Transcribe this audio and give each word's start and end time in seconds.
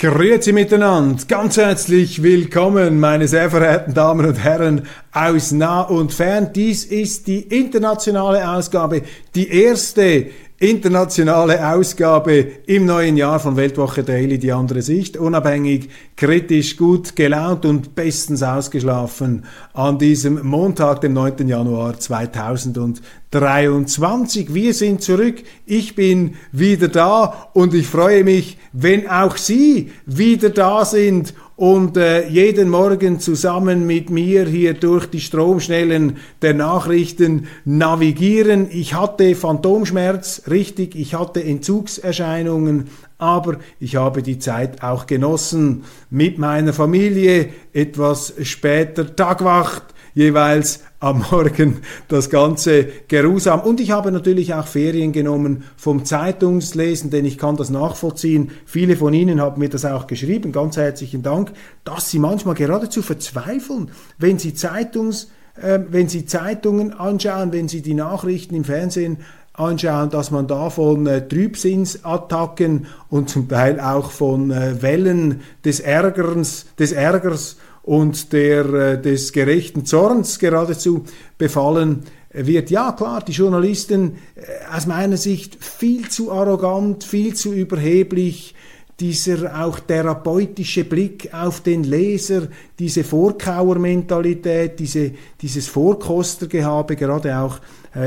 Grüezi 0.00 0.54
miteinander, 0.54 1.22
ganz 1.28 1.58
herzlich 1.58 2.22
willkommen, 2.22 3.00
meine 3.00 3.28
sehr 3.28 3.50
verehrten 3.50 3.92
Damen 3.92 4.24
und 4.24 4.42
Herren 4.42 4.86
aus 5.12 5.52
nah 5.52 5.82
und 5.82 6.14
fern. 6.14 6.54
Dies 6.54 6.86
ist 6.86 7.26
die 7.26 7.40
internationale 7.40 8.48
Ausgabe, 8.48 9.02
die 9.34 9.50
erste 9.50 10.30
internationale 10.60 11.74
Ausgabe 11.74 12.46
im 12.66 12.84
neuen 12.84 13.16
Jahr 13.16 13.40
von 13.40 13.56
Weltwoche 13.56 14.04
Daily, 14.04 14.38
die 14.38 14.52
andere 14.52 14.82
Sicht, 14.82 15.16
unabhängig, 15.16 15.88
kritisch, 16.16 16.76
gut 16.76 17.16
gelaunt 17.16 17.64
und 17.64 17.94
bestens 17.94 18.42
ausgeschlafen 18.42 19.46
an 19.72 19.98
diesem 19.98 20.46
Montag, 20.46 21.00
dem 21.00 21.14
9. 21.14 21.48
Januar 21.48 21.98
2023. 21.98 24.52
Wir 24.52 24.74
sind 24.74 25.00
zurück, 25.00 25.36
ich 25.64 25.94
bin 25.94 26.34
wieder 26.52 26.88
da 26.88 27.48
und 27.54 27.72
ich 27.72 27.86
freue 27.86 28.22
mich, 28.22 28.58
wenn 28.74 29.08
auch 29.08 29.38
Sie 29.38 29.92
wieder 30.04 30.50
da 30.50 30.84
sind 30.84 31.32
und 31.60 31.98
äh, 31.98 32.26
jeden 32.26 32.70
Morgen 32.70 33.20
zusammen 33.20 33.86
mit 33.86 34.08
mir 34.08 34.46
hier 34.46 34.72
durch 34.72 35.04
die 35.04 35.20
Stromschnellen 35.20 36.16
der 36.40 36.54
Nachrichten 36.54 37.48
navigieren. 37.66 38.68
Ich 38.70 38.94
hatte 38.94 39.34
Phantomschmerz, 39.34 40.44
richtig, 40.48 40.94
ich 40.94 41.12
hatte 41.12 41.44
Entzugserscheinungen, 41.44 42.86
aber 43.18 43.58
ich 43.78 43.96
habe 43.96 44.22
die 44.22 44.38
Zeit 44.38 44.82
auch 44.82 45.06
genossen. 45.06 45.84
Mit 46.08 46.38
meiner 46.38 46.72
Familie, 46.72 47.50
etwas 47.74 48.32
später. 48.42 49.14
Tagwacht, 49.14 49.82
jeweils 50.14 50.80
am 50.98 51.24
Morgen 51.30 51.78
das 52.08 52.30
Ganze 52.30 52.86
geruhsam. 53.08 53.60
Und 53.60 53.80
ich 53.80 53.90
habe 53.90 54.12
natürlich 54.12 54.54
auch 54.54 54.66
Ferien 54.66 55.12
genommen 55.12 55.64
vom 55.76 56.04
Zeitungslesen, 56.04 57.10
denn 57.10 57.24
ich 57.24 57.38
kann 57.38 57.56
das 57.56 57.70
nachvollziehen. 57.70 58.50
Viele 58.66 58.96
von 58.96 59.14
Ihnen 59.14 59.40
haben 59.40 59.60
mir 59.60 59.68
das 59.68 59.84
auch 59.84 60.06
geschrieben. 60.06 60.52
Ganz 60.52 60.76
herzlichen 60.76 61.22
Dank, 61.22 61.52
dass 61.84 62.10
Sie 62.10 62.18
manchmal 62.18 62.54
geradezu 62.54 63.02
verzweifeln, 63.02 63.90
wenn 64.18 64.38
Sie 64.38 64.54
Zeitungs 64.54 65.28
äh, 65.60 65.80
wenn 65.90 66.08
Sie 66.08 66.26
Zeitungen 66.26 66.92
anschauen, 66.92 67.52
wenn 67.52 67.68
Sie 67.68 67.82
die 67.82 67.94
Nachrichten 67.94 68.54
im 68.54 68.64
Fernsehen 68.64 69.18
anschauen, 69.52 70.10
dass 70.10 70.30
man 70.30 70.46
da 70.46 70.70
von 70.70 71.06
äh, 71.06 71.26
Trübsinnsattacken 71.26 72.86
und 73.08 73.28
zum 73.28 73.48
Teil 73.48 73.80
auch 73.80 74.10
von 74.10 74.50
äh, 74.50 74.80
Wellen 74.82 75.42
des 75.64 75.80
Ärgerns, 75.80 76.66
des 76.78 76.92
Ärgers 76.92 77.56
und 77.82 78.32
der, 78.32 78.66
äh, 78.72 79.00
des 79.00 79.32
gerechten 79.32 79.84
Zorns 79.84 80.38
geradezu 80.38 81.04
befallen 81.38 82.04
wird. 82.32 82.70
Ja, 82.70 82.92
klar, 82.92 83.22
die 83.26 83.32
Journalisten 83.32 84.16
äh, 84.34 84.74
aus 84.74 84.86
meiner 84.86 85.16
Sicht 85.16 85.62
viel 85.62 86.08
zu 86.08 86.30
arrogant, 86.30 87.04
viel 87.04 87.34
zu 87.34 87.52
überheblich, 87.52 88.54
dieser 89.00 89.64
auch 89.64 89.80
therapeutische 89.80 90.84
Blick 90.84 91.32
auf 91.32 91.62
den 91.62 91.84
Leser, 91.84 92.48
diese 92.78 93.02
Vorkauermentalität, 93.02 94.78
diese, 94.78 95.12
dieses 95.40 95.68
Vorkostergehabe, 95.68 96.96
gerade 96.96 97.38
auch 97.38 97.60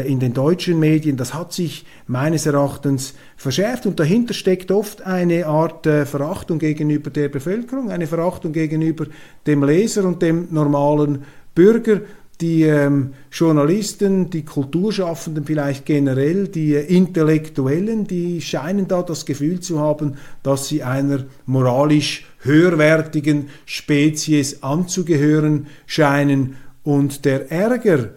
in 0.08 0.20
den 0.20 0.34
deutschen 0.34 0.80
Medien, 0.80 1.18
das 1.18 1.34
hat 1.34 1.52
sich 1.52 1.86
meines 2.08 2.46
Erachtens 2.46 3.16
verschärft 3.36 3.86
und 3.86 4.00
dahinter 4.00 4.34
steckt 4.34 4.72
oft 4.72 5.02
eine 5.02 5.46
Art 5.46 5.86
äh, 5.86 6.06
Verachtung 6.06 6.60
gegenüber 6.60 7.10
der 7.10 7.28
Bevölkerung, 7.28 7.92
eine 7.92 8.08
Verachtung 8.08 8.54
gegenüber 8.54 9.08
dem 9.46 9.64
Leser 9.64 10.06
und 10.06 10.22
dem 10.22 10.48
normalen 10.52 11.24
Bürger 11.54 12.02
die 12.42 12.64
ähm, 12.64 13.14
Journalisten, 13.32 14.30
die 14.30 14.44
Kulturschaffenden 14.44 15.46
vielleicht 15.46 15.86
generell, 15.86 16.48
die 16.48 16.76
äh, 16.76 16.82
Intellektuellen, 16.82 18.06
die 18.06 18.42
scheinen 18.42 18.88
da 18.88 19.04
das 19.04 19.26
Gefühl 19.26 19.60
zu 19.60 19.80
haben, 19.80 20.16
dass 20.42 20.68
sie 20.68 20.84
einer 20.84 21.26
moralisch 21.46 22.26
höherwertigen 22.40 23.50
Spezies 23.66 24.64
anzugehören 24.64 25.68
scheinen. 25.86 26.56
Und 26.84 27.24
der 27.24 27.50
Ärger 27.52 28.10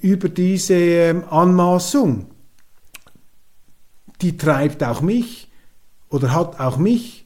über 0.00 0.28
diese 0.28 0.74
ähm, 0.74 1.24
Anmaßung, 1.28 2.26
die 4.20 4.36
treibt 4.36 4.82
auch 4.82 5.00
mich 5.00 5.48
oder 6.08 6.34
hat 6.34 6.60
auch 6.60 6.76
mich 6.76 7.24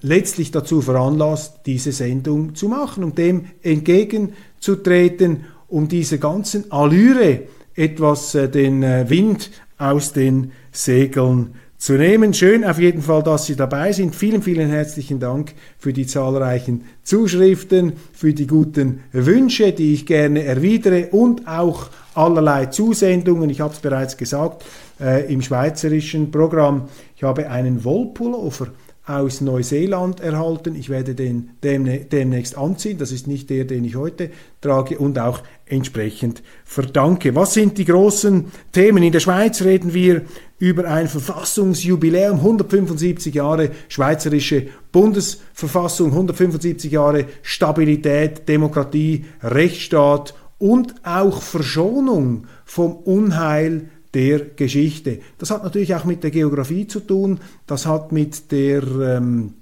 letztlich 0.00 0.50
dazu 0.50 0.80
veranlasst, 0.80 1.60
diese 1.66 1.92
Sendung 1.92 2.54
zu 2.54 2.68
machen, 2.68 3.04
um 3.04 3.14
dem 3.14 3.46
entgegenzutreten, 3.62 5.44
um 5.68 5.88
dieser 5.88 6.18
ganzen 6.18 6.70
Allüre 6.70 7.44
etwas 7.74 8.34
äh, 8.34 8.48
den 8.48 8.82
äh, 8.82 9.08
Wind 9.08 9.50
aus 9.78 10.12
den 10.12 10.52
Segeln 10.70 11.54
zu 11.82 11.94
nehmen. 11.94 12.32
Schön 12.32 12.64
auf 12.64 12.78
jeden 12.78 13.02
Fall, 13.02 13.24
dass 13.24 13.46
Sie 13.46 13.56
dabei 13.56 13.90
sind. 13.90 14.14
Vielen, 14.14 14.40
vielen 14.40 14.70
herzlichen 14.70 15.18
Dank 15.18 15.52
für 15.78 15.92
die 15.92 16.06
zahlreichen 16.06 16.84
Zuschriften, 17.02 17.94
für 18.12 18.32
die 18.32 18.46
guten 18.46 19.00
Wünsche, 19.10 19.72
die 19.72 19.92
ich 19.92 20.06
gerne 20.06 20.44
erwidere 20.44 21.08
und 21.08 21.48
auch 21.48 21.88
allerlei 22.14 22.66
Zusendungen. 22.66 23.50
Ich 23.50 23.60
habe 23.60 23.74
es 23.74 23.80
bereits 23.80 24.16
gesagt 24.16 24.64
äh, 25.00 25.32
im 25.32 25.42
schweizerischen 25.42 26.30
Programm. 26.30 26.88
Ich 27.16 27.24
habe 27.24 27.50
einen 27.50 27.82
Wollpullover 27.82 28.68
aus 29.04 29.40
Neuseeland 29.40 30.20
erhalten. 30.20 30.76
Ich 30.76 30.88
werde 30.88 31.14
den 31.14 31.50
demnächst 31.62 32.56
anziehen. 32.56 32.98
Das 32.98 33.10
ist 33.10 33.26
nicht 33.26 33.50
der, 33.50 33.64
den 33.64 33.84
ich 33.84 33.96
heute 33.96 34.30
trage 34.60 34.98
und 34.98 35.18
auch 35.18 35.42
entsprechend 35.66 36.42
verdanke. 36.64 37.34
Was 37.34 37.54
sind 37.54 37.78
die 37.78 37.84
großen 37.84 38.46
Themen? 38.70 39.02
In 39.02 39.12
der 39.12 39.20
Schweiz 39.20 39.62
reden 39.62 39.92
wir 39.92 40.22
über 40.58 40.84
ein 40.84 41.08
Verfassungsjubiläum, 41.08 42.36
175 42.36 43.34
Jahre 43.34 43.70
schweizerische 43.88 44.68
Bundesverfassung, 44.92 46.10
175 46.10 46.92
Jahre 46.92 47.26
Stabilität, 47.42 48.48
Demokratie, 48.48 49.24
Rechtsstaat 49.42 50.34
und 50.58 50.94
auch 51.02 51.42
Verschonung 51.42 52.46
vom 52.64 52.94
Unheil 52.94 53.88
der 54.14 54.40
Geschichte. 54.40 55.20
Das 55.38 55.50
hat 55.50 55.64
natürlich 55.64 55.94
auch 55.94 56.04
mit 56.04 56.22
der 56.22 56.30
Geografie 56.30 56.86
zu 56.86 57.00
tun, 57.00 57.40
das 57.66 57.86
hat 57.86 58.12
mit 58.12 58.52
der 58.52 58.82
ähm, 58.82 59.54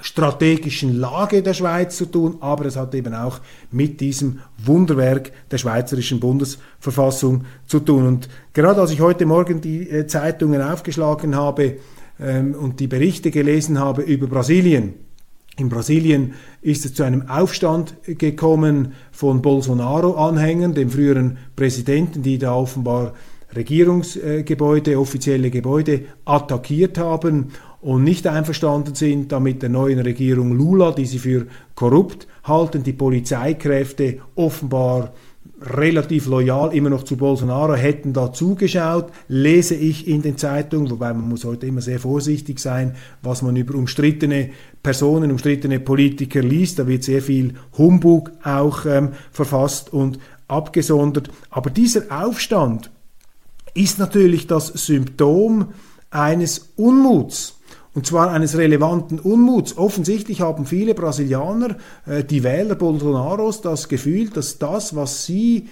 strategischen 0.00 0.98
Lage 0.98 1.42
der 1.42 1.54
Schweiz 1.54 1.96
zu 1.96 2.06
tun, 2.06 2.36
aber 2.40 2.66
es 2.66 2.76
hat 2.76 2.94
eben 2.94 3.14
auch 3.14 3.40
mit 3.70 4.00
diesem 4.00 4.40
Wunderwerk 4.64 5.32
der 5.50 5.58
schweizerischen 5.58 6.20
Bundesverfassung 6.20 7.44
zu 7.66 7.80
tun. 7.80 8.06
Und 8.06 8.28
gerade 8.52 8.80
als 8.80 8.90
ich 8.90 9.00
heute 9.00 9.26
Morgen 9.26 9.60
die 9.60 9.88
äh, 9.88 10.06
Zeitungen 10.06 10.60
aufgeschlagen 10.62 11.36
habe 11.36 11.76
ähm, 12.18 12.54
und 12.54 12.80
die 12.80 12.88
Berichte 12.88 13.30
gelesen 13.30 13.78
habe 13.78 14.02
über 14.02 14.26
Brasilien, 14.26 14.94
in 15.58 15.68
Brasilien 15.68 16.32
ist 16.62 16.86
es 16.86 16.94
zu 16.94 17.02
einem 17.02 17.28
Aufstand 17.28 17.94
gekommen 18.06 18.94
von 19.10 19.42
Bolsonaro-Anhängern, 19.42 20.72
dem 20.72 20.88
früheren 20.88 21.36
Präsidenten, 21.56 22.22
die 22.22 22.38
da 22.38 22.54
offenbar 22.54 23.12
Regierungsgebäude, 23.54 24.98
offizielle 24.98 25.50
Gebäude 25.50 26.02
attackiert 26.24 26.98
haben 26.98 27.52
und 27.80 28.04
nicht 28.04 28.26
einverstanden 28.26 28.94
sind, 28.94 29.32
damit 29.32 29.62
der 29.62 29.68
neuen 29.68 29.98
Regierung 29.98 30.56
Lula, 30.56 30.92
die 30.92 31.06
sie 31.06 31.18
für 31.18 31.46
korrupt 31.74 32.26
halten, 32.44 32.82
die 32.82 32.92
Polizeikräfte 32.92 34.18
offenbar 34.34 35.12
relativ 35.60 36.26
loyal 36.26 36.74
immer 36.74 36.90
noch 36.90 37.04
zu 37.04 37.16
Bolsonaro 37.16 37.74
hätten 37.74 38.12
da 38.12 38.32
zugeschaut, 38.32 39.12
lese 39.28 39.74
ich 39.74 40.08
in 40.08 40.22
den 40.22 40.36
Zeitungen, 40.36 40.90
wobei 40.90 41.12
man 41.12 41.28
muss 41.28 41.44
heute 41.44 41.66
immer 41.66 41.80
sehr 41.80 42.00
vorsichtig 42.00 42.58
sein, 42.58 42.94
was 43.22 43.42
man 43.42 43.56
über 43.56 43.74
umstrittene 43.74 44.50
Personen, 44.82 45.30
umstrittene 45.30 45.80
Politiker 45.80 46.42
liest, 46.42 46.78
da 46.78 46.86
wird 46.86 47.04
sehr 47.04 47.22
viel 47.22 47.54
Humbug 47.78 48.32
auch 48.42 48.86
ähm, 48.86 49.10
verfasst 49.30 49.92
und 49.92 50.18
abgesondert. 50.48 51.30
Aber 51.50 51.70
dieser 51.70 52.02
Aufstand 52.10 52.90
ist 53.74 53.98
natürlich 53.98 54.46
das 54.46 54.68
Symptom 54.68 55.68
eines 56.10 56.72
Unmuts. 56.76 57.58
und 57.94 58.06
zwar 58.06 58.30
eines 58.30 58.56
relevanten 58.56 59.18
Unmuts. 59.18 59.76
Offensichtlich 59.76 60.40
haben 60.40 60.64
viele 60.64 60.94
Brasilianer, 60.94 61.76
äh, 62.06 62.24
die 62.24 62.42
Wähler 62.42 62.74
Bolsonaros, 62.74 63.60
das 63.60 63.88
Gefühl, 63.88 64.30
dass 64.30 64.58
das, 64.58 64.96
was 64.96 65.26
sie 65.26 65.68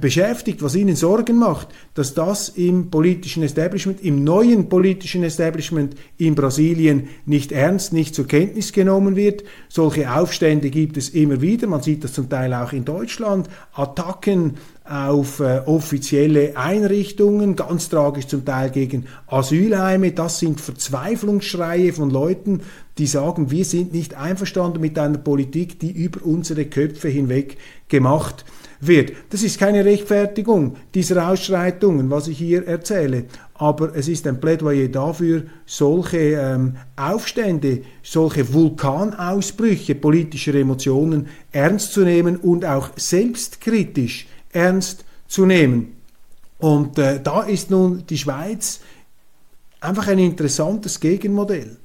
beschäftigt, 0.00 0.62
was 0.62 0.74
ihnen 0.74 0.96
Sorgen 0.96 1.36
macht, 1.36 1.68
dass 1.92 2.14
das 2.14 2.48
im 2.48 2.90
politischen 2.90 3.42
Establishment, 3.42 4.02
im 4.02 4.24
neuen 4.24 4.70
politischen 4.70 5.22
Establishment 5.22 5.94
in 6.16 6.34
Brasilien 6.34 7.08
nicht 7.26 7.52
ernst, 7.52 7.92
nicht 7.92 8.14
zur 8.14 8.26
Kenntnis 8.26 8.72
genommen 8.72 9.16
wird. 9.16 9.44
Solche 9.68 10.14
Aufstände 10.14 10.70
gibt 10.70 10.96
es 10.96 11.10
immer 11.10 11.42
wieder, 11.42 11.66
man 11.66 11.82
sieht 11.82 12.04
das 12.04 12.14
zum 12.14 12.30
Teil 12.30 12.54
auch 12.54 12.72
in 12.72 12.86
Deutschland, 12.86 13.50
Attacken 13.74 14.54
auf 14.84 15.40
äh, 15.40 15.60
offizielle 15.66 16.56
Einrichtungen, 16.56 17.54
ganz 17.54 17.90
tragisch 17.90 18.28
zum 18.28 18.46
Teil 18.46 18.70
gegen 18.70 19.04
Asylheime. 19.26 20.12
Das 20.12 20.38
sind 20.38 20.60
Verzweiflungsschreie 20.60 21.92
von 21.92 22.08
Leuten, 22.08 22.62
die 22.96 23.06
sagen, 23.06 23.50
wir 23.50 23.64
sind 23.66 23.92
nicht 23.92 24.14
einverstanden 24.14 24.80
mit 24.80 24.98
einer 24.98 25.18
Politik, 25.18 25.80
die 25.80 25.90
über 25.90 26.24
unsere 26.24 26.64
Köpfe 26.64 27.08
hinweg 27.08 27.58
gemacht 27.88 28.44
wird. 28.46 28.65
Das 29.30 29.42
ist 29.42 29.58
keine 29.58 29.84
Rechtfertigung 29.84 30.76
dieser 30.94 31.28
Ausschreitungen, 31.28 32.10
was 32.10 32.28
ich 32.28 32.38
hier 32.38 32.66
erzähle, 32.66 33.24
aber 33.54 33.96
es 33.96 34.06
ist 34.06 34.26
ein 34.26 34.38
Plädoyer 34.38 34.88
dafür, 34.88 35.44
solche 35.64 36.18
ähm, 36.18 36.76
Aufstände, 36.94 37.82
solche 38.02 38.52
Vulkanausbrüche 38.52 39.94
politischer 39.94 40.54
Emotionen 40.54 41.28
ernst 41.52 41.92
zu 41.92 42.02
nehmen 42.02 42.36
und 42.36 42.64
auch 42.64 42.90
selbstkritisch 42.96 44.26
ernst 44.52 45.04
zu 45.26 45.46
nehmen. 45.46 45.96
Und 46.58 46.98
äh, 46.98 47.20
da 47.22 47.42
ist 47.42 47.70
nun 47.70 48.04
die 48.08 48.18
Schweiz 48.18 48.80
einfach 49.80 50.08
ein 50.08 50.18
interessantes 50.18 51.00
Gegenmodell. 51.00 51.76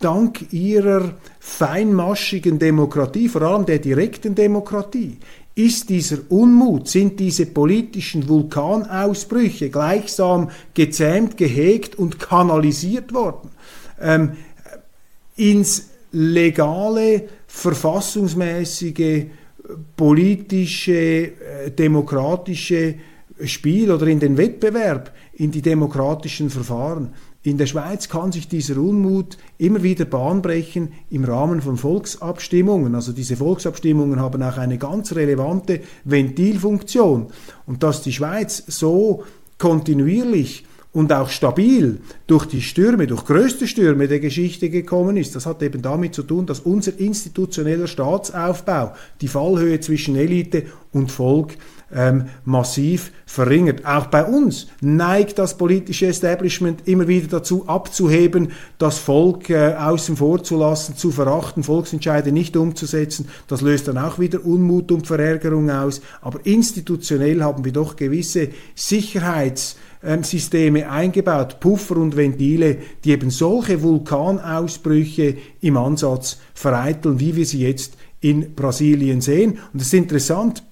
Dank 0.00 0.52
ihrer 0.52 1.14
feinmaschigen 1.40 2.58
Demokratie, 2.58 3.28
vor 3.28 3.42
allem 3.42 3.66
der 3.66 3.80
direkten 3.80 4.34
Demokratie, 4.34 5.18
ist 5.58 5.88
dieser 5.88 6.18
Unmut, 6.28 6.86
sind 6.88 7.18
diese 7.18 7.46
politischen 7.46 8.28
Vulkanausbrüche 8.28 9.70
gleichsam 9.70 10.50
gezähmt, 10.72 11.36
gehegt 11.36 11.96
und 11.96 12.20
kanalisiert 12.20 13.12
worden 13.12 13.50
ähm, 14.00 14.32
ins 15.34 15.90
legale, 16.12 17.28
verfassungsmäßige, 17.48 19.26
politische, 19.96 20.92
äh, 20.92 21.70
demokratische 21.70 22.94
Spiel 23.44 23.90
oder 23.90 24.06
in 24.06 24.20
den 24.20 24.36
Wettbewerb, 24.36 25.12
in 25.34 25.50
die 25.50 25.62
demokratischen 25.62 26.50
Verfahren. 26.50 27.14
In 27.48 27.56
der 27.56 27.64
Schweiz 27.64 28.10
kann 28.10 28.30
sich 28.30 28.46
dieser 28.46 28.76
Unmut 28.76 29.38
immer 29.56 29.82
wieder 29.82 30.04
Bahn 30.04 30.42
brechen 30.42 30.92
im 31.08 31.24
Rahmen 31.24 31.62
von 31.62 31.78
Volksabstimmungen. 31.78 32.94
Also 32.94 33.12
diese 33.12 33.36
Volksabstimmungen 33.36 34.20
haben 34.20 34.42
auch 34.42 34.58
eine 34.58 34.76
ganz 34.76 35.14
relevante 35.14 35.80
Ventilfunktion. 36.04 37.28
Und 37.64 37.82
dass 37.82 38.02
die 38.02 38.12
Schweiz 38.12 38.62
so 38.66 39.24
kontinuierlich 39.56 40.66
und 40.92 41.10
auch 41.10 41.30
stabil 41.30 42.00
durch 42.26 42.44
die 42.44 42.60
Stürme, 42.60 43.06
durch 43.06 43.24
größte 43.24 43.66
Stürme 43.66 44.08
der 44.08 44.20
Geschichte 44.20 44.68
gekommen 44.68 45.16
ist. 45.16 45.34
Das 45.34 45.46
hat 45.46 45.62
eben 45.62 45.80
damit 45.80 46.14
zu 46.14 46.24
tun, 46.24 46.44
dass 46.44 46.60
unser 46.60 47.00
institutioneller 47.00 47.86
Staatsaufbau 47.86 48.92
die 49.22 49.28
Fallhöhe 49.28 49.80
zwischen 49.80 50.16
Elite 50.16 50.64
und 50.92 51.10
Volk 51.10 51.56
ähm, 51.94 52.24
massiv 52.44 53.12
verringert. 53.26 53.84
Auch 53.86 54.06
bei 54.06 54.24
uns 54.24 54.68
neigt 54.80 55.38
das 55.38 55.56
politische 55.56 56.06
Establishment 56.06 56.86
immer 56.86 57.06
wieder 57.08 57.28
dazu 57.28 57.66
abzuheben, 57.66 58.52
das 58.78 58.98
Volk 58.98 59.50
äh, 59.50 59.74
außen 59.74 60.16
vor 60.16 60.42
zu 60.42 60.56
lassen, 60.58 60.96
zu 60.96 61.10
verachten, 61.10 61.62
Volksentscheide 61.62 62.32
nicht 62.32 62.56
umzusetzen. 62.56 63.28
Das 63.46 63.60
löst 63.60 63.86
dann 63.88 63.98
auch 63.98 64.18
wieder 64.18 64.42
Unmut 64.44 64.90
und 64.92 65.06
Verärgerung 65.06 65.70
aus. 65.70 66.00
Aber 66.20 66.40
institutionell 66.44 67.42
haben 67.42 67.64
wir 67.64 67.72
doch 67.72 67.96
gewisse 67.96 68.50
Sicherheitssysteme 68.74 70.90
eingebaut, 70.90 71.60
Puffer 71.60 71.96
und 71.96 72.16
Ventile, 72.16 72.78
die 73.04 73.12
eben 73.12 73.30
solche 73.30 73.82
Vulkanausbrüche 73.82 75.36
im 75.60 75.76
Ansatz 75.76 76.38
vereiteln, 76.54 77.20
wie 77.20 77.36
wir 77.36 77.46
sie 77.46 77.66
jetzt 77.66 77.94
in 78.20 78.54
Brasilien 78.54 79.20
sehen. 79.20 79.58
Und 79.72 79.80
es 79.80 79.88
ist 79.88 79.94
interessant, 79.94 80.62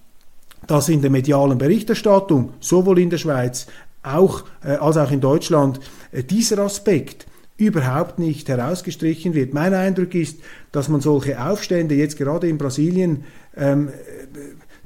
dass 0.67 0.89
in 0.89 1.01
der 1.01 1.11
medialen 1.11 1.59
Berichterstattung, 1.59 2.55
sowohl 2.61 2.99
in 2.99 3.11
der 3.11 3.19
Schweiz 3.19 3.67
auch, 4.03 4.45
äh, 4.65 4.73
als 4.73 4.97
auch 4.97 5.11
in 5.11 5.21
Deutschland, 5.21 5.81
äh, 6.13 6.23
dieser 6.23 6.59
Aspekt 6.59 7.27
überhaupt 7.57 8.19
nicht 8.19 8.49
herausgestrichen 8.49 9.35
wird. 9.35 9.55
Mein 9.55 9.73
Eindruck 9.75 10.15
ist, 10.15 10.41
dass 10.73 10.89
man 10.89 11.01
solche 11.01 11.43
Aufstände 11.43 11.95
jetzt 11.95 12.19
gerade 12.19 12.49
in 12.49 12.59
Brasilien 12.59 13.25
ähm, 13.57 13.89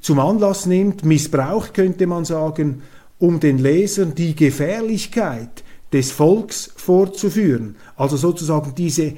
zum 0.01 0.21
Anlass 0.21 0.67
nimmt, 0.67 1.05
missbraucht 1.05 1.75
könnte 1.75 2.07
man 2.07 2.25
sagen, 2.25 2.83
um 3.19 3.41
den 3.41 3.59
Lesern 3.59 4.15
die 4.15 4.35
Gefährlichkeit 4.35 5.65
des 5.93 6.13
Volks 6.13 6.73
vorzuführen. 6.77 7.77
Also 7.97 8.17
sozusagen 8.17 8.75
diese 8.75 9.15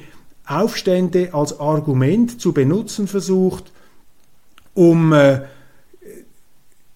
Aufstände 0.47 1.33
als 1.33 1.61
Argument 1.61 2.41
zu 2.41 2.53
benutzen 2.53 3.07
versucht, 3.07 3.71
um 4.75 5.13
äh, 5.13 5.43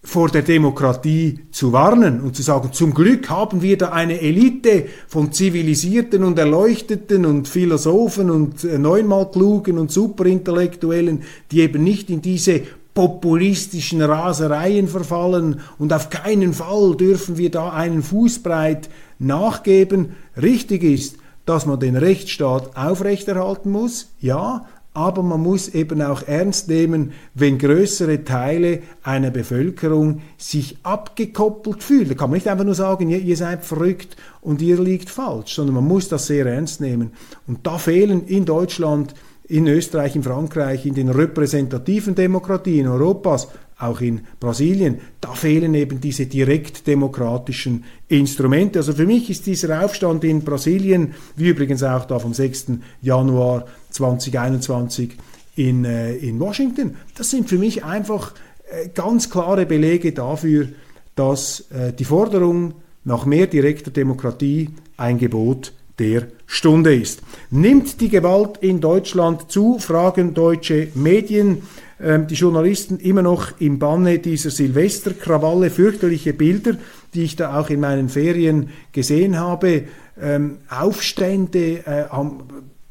vor 0.06 0.28
der 0.28 0.42
Demokratie 0.42 1.40
zu 1.50 1.72
warnen 1.72 2.20
und 2.20 2.36
zu 2.36 2.42
sagen, 2.42 2.72
zum 2.72 2.94
Glück 2.94 3.28
haben 3.28 3.60
wir 3.60 3.76
da 3.76 3.88
eine 3.88 4.20
Elite 4.20 4.86
von 5.08 5.32
zivilisierten 5.32 6.22
und 6.22 6.38
erleuchteten 6.38 7.26
und 7.26 7.48
Philosophen 7.48 8.30
und 8.30 8.62
äh, 8.62 8.78
neunmal 8.78 9.28
klugen 9.32 9.78
und 9.78 9.90
Superintellektuellen, 9.90 11.24
die 11.50 11.60
eben 11.60 11.82
nicht 11.82 12.08
in 12.08 12.22
diese 12.22 12.60
populistischen 12.94 14.00
Rasereien 14.00 14.86
verfallen 14.86 15.58
und 15.76 15.92
auf 15.92 16.08
keinen 16.08 16.52
Fall 16.52 16.96
dürfen 16.96 17.36
wir 17.36 17.50
da 17.50 17.70
einen 17.70 18.04
Fußbreit 18.04 18.88
nachgeben. 19.18 20.10
Richtig 20.40 20.84
ist, 20.84 21.16
dass 21.46 21.66
man 21.66 21.80
den 21.80 21.96
Rechtsstaat 21.96 22.76
aufrechterhalten 22.76 23.72
muss, 23.72 24.12
ja, 24.20 24.66
aber 24.96 25.22
man 25.22 25.42
muss 25.42 25.68
eben 25.68 26.00
auch 26.00 26.22
ernst 26.26 26.68
nehmen, 26.68 27.12
wenn 27.34 27.58
größere 27.58 28.24
Teile 28.24 28.80
einer 29.02 29.30
Bevölkerung 29.30 30.22
sich 30.38 30.78
abgekoppelt 30.84 31.82
fühlen. 31.82 32.08
Da 32.08 32.14
kann 32.14 32.30
man 32.30 32.38
nicht 32.38 32.48
einfach 32.48 32.64
nur 32.64 32.74
sagen, 32.74 33.10
ihr, 33.10 33.18
ihr 33.18 33.36
seid 33.36 33.62
verrückt 33.66 34.16
und 34.40 34.62
ihr 34.62 34.80
liegt 34.80 35.10
falsch, 35.10 35.54
sondern 35.54 35.74
man 35.74 35.86
muss 35.86 36.08
das 36.08 36.26
sehr 36.28 36.46
ernst 36.46 36.80
nehmen. 36.80 37.12
Und 37.46 37.66
da 37.66 37.76
fehlen 37.76 38.26
in 38.26 38.46
Deutschland, 38.46 39.12
in 39.46 39.66
Österreich, 39.66 40.16
in 40.16 40.22
Frankreich, 40.22 40.86
in 40.86 40.94
den 40.94 41.10
repräsentativen 41.10 42.14
Demokratien 42.14 42.86
Europas 42.88 43.48
auch 43.78 44.00
in 44.00 44.22
Brasilien, 44.40 45.00
da 45.20 45.32
fehlen 45.32 45.74
eben 45.74 46.00
diese 46.00 46.24
direktdemokratischen 46.24 47.84
Instrumente. 48.08 48.78
Also 48.78 48.94
für 48.94 49.04
mich 49.04 49.28
ist 49.28 49.44
dieser 49.44 49.84
Aufstand 49.84 50.24
in 50.24 50.42
Brasilien, 50.42 51.12
wie 51.36 51.48
übrigens 51.48 51.82
auch 51.82 52.06
da 52.06 52.18
vom 52.18 52.32
6. 52.32 52.78
Januar 53.02 53.66
2021 53.96 55.16
in, 55.56 55.84
äh, 55.84 56.14
in 56.14 56.38
Washington, 56.38 56.96
das 57.16 57.30
sind 57.30 57.48
für 57.48 57.58
mich 57.58 57.84
einfach 57.84 58.32
äh, 58.70 58.88
ganz 58.94 59.30
klare 59.30 59.66
Belege 59.66 60.12
dafür, 60.12 60.68
dass 61.14 61.66
äh, 61.70 61.92
die 61.92 62.04
Forderung 62.04 62.74
nach 63.04 63.24
mehr 63.24 63.46
direkter 63.46 63.90
Demokratie 63.90 64.70
ein 64.96 65.18
Gebot 65.18 65.72
der 65.98 66.28
Stunde 66.44 66.94
ist. 66.94 67.22
Nimmt 67.50 68.00
die 68.02 68.10
Gewalt 68.10 68.58
in 68.60 68.80
Deutschland 68.80 69.50
zu, 69.50 69.78
fragen 69.78 70.34
deutsche 70.34 70.88
Medien 70.94 71.62
ähm, 71.98 72.26
die 72.26 72.34
Journalisten 72.34 72.98
immer 72.98 73.22
noch 73.22 73.58
im 73.58 73.78
Banne 73.78 74.18
dieser 74.18 74.50
Silvesterkrawalle, 74.50 75.70
fürchterliche 75.70 76.34
Bilder, 76.34 76.76
die 77.14 77.22
ich 77.22 77.36
da 77.36 77.58
auch 77.58 77.70
in 77.70 77.80
meinen 77.80 78.10
Ferien 78.10 78.68
gesehen 78.92 79.38
habe, 79.38 79.84
ähm, 80.20 80.58
Aufstände 80.68 82.08
am 82.10 82.42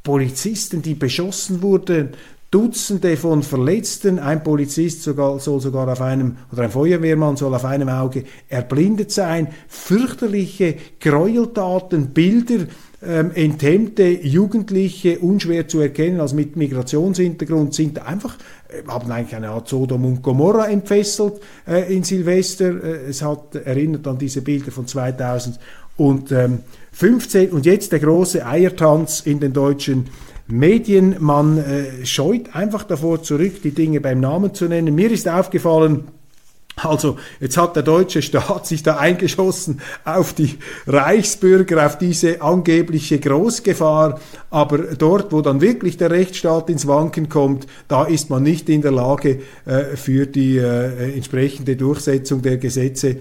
Polizisten, 0.06 0.82
die 0.82 0.94
beschossen 0.94 1.62
wurden, 1.62 2.12
Dutzende 2.52 3.18
von 3.18 3.44
Verletzten, 3.44 4.18
ein 4.18 4.42
Polizist 4.42 5.04
sogar, 5.04 5.40
soll 5.40 5.60
sogar 5.60 5.90
auf 5.90 6.00
einem, 6.00 6.38
oder 6.54 6.62
ein 6.62 6.72
Feuerwehrmann 6.72 7.36
soll 7.36 7.54
auf 7.54 7.66
einem 7.66 7.90
Auge 7.90 8.24
erblindet 8.48 9.12
sein, 9.12 9.50
fürchterliche 9.68 10.76
Gräueltaten, 11.02 12.12
Bilder, 12.14 12.68
ähm, 13.04 13.32
enthemmte 13.34 14.04
Jugendliche, 14.04 15.20
unschwer 15.20 15.68
zu 15.68 15.82
erkennen, 15.82 16.22
als 16.22 16.34
mit 16.34 16.56
Migrationshintergrund, 16.56 17.74
sind 17.74 18.08
einfach, 18.08 18.38
äh, 18.70 18.88
haben 18.88 19.12
eigentlich 19.12 19.36
eine 19.36 19.50
Art 19.50 19.68
Sodom 19.68 20.06
und 20.06 20.22
Gomorra 20.22 20.68
entfesselt 20.70 21.42
äh, 21.68 21.94
in 21.94 22.04
Silvester. 22.04 22.82
Äh, 22.84 23.10
es 23.10 23.22
hat 23.22 23.56
erinnert 23.56 24.08
an 24.08 24.18
diese 24.18 24.42
Bilder 24.42 24.72
von 24.72 24.88
2015 24.88 25.62
und 25.98 27.66
jetzt 27.66 27.92
der 27.92 28.00
große 28.00 28.46
Eiertanz 28.46 29.22
in 29.22 29.40
den 29.40 29.54
deutschen 29.54 30.10
Medien. 30.48 31.16
Man 31.20 31.58
äh, 31.58 32.06
scheut 32.06 32.56
einfach 32.56 32.84
davor 32.84 33.24
zurück, 33.24 33.62
die 33.64 33.72
Dinge 33.72 34.02
beim 34.02 34.20
Namen 34.20 34.54
zu 34.54 34.66
nennen. 34.66 34.94
Mir 34.94 35.12
ist 35.12 35.28
aufgefallen, 35.28 36.06
Also 36.78 37.18
jetzt 37.40 37.58
hat 37.58 37.76
der 37.76 37.84
deutsche 37.84 38.22
Staat 38.22 38.68
sich 38.68 38.84
da 38.84 38.98
eingeschossen 38.98 39.80
auf 40.04 40.34
die 40.34 40.58
Reichsbürger, 40.88 41.86
auf 41.86 41.98
diese 41.98 42.42
angebliche 42.42 43.20
Großgefahr, 43.20 44.20
aber 44.50 44.80
dort, 44.80 45.32
wo 45.32 45.42
dann 45.42 45.62
wirklich 45.62 45.98
der 45.98 46.12
Rechtsstaat 46.12 46.70
ins 46.70 46.86
Wanken 46.86 47.30
kommt, 47.30 47.66
da 47.88 48.04
ist 48.04 48.30
man 48.30 48.44
nicht 48.44 48.68
in 48.70 48.82
der 48.82 48.92
Lage 48.92 49.40
äh, 49.66 49.96
für 49.96 50.28
die 50.28 50.58
äh, 50.58 51.14
entsprechende 51.16 51.78
Durchsetzung 51.78 52.42
der 52.42 52.58
Gesetze 52.58 53.18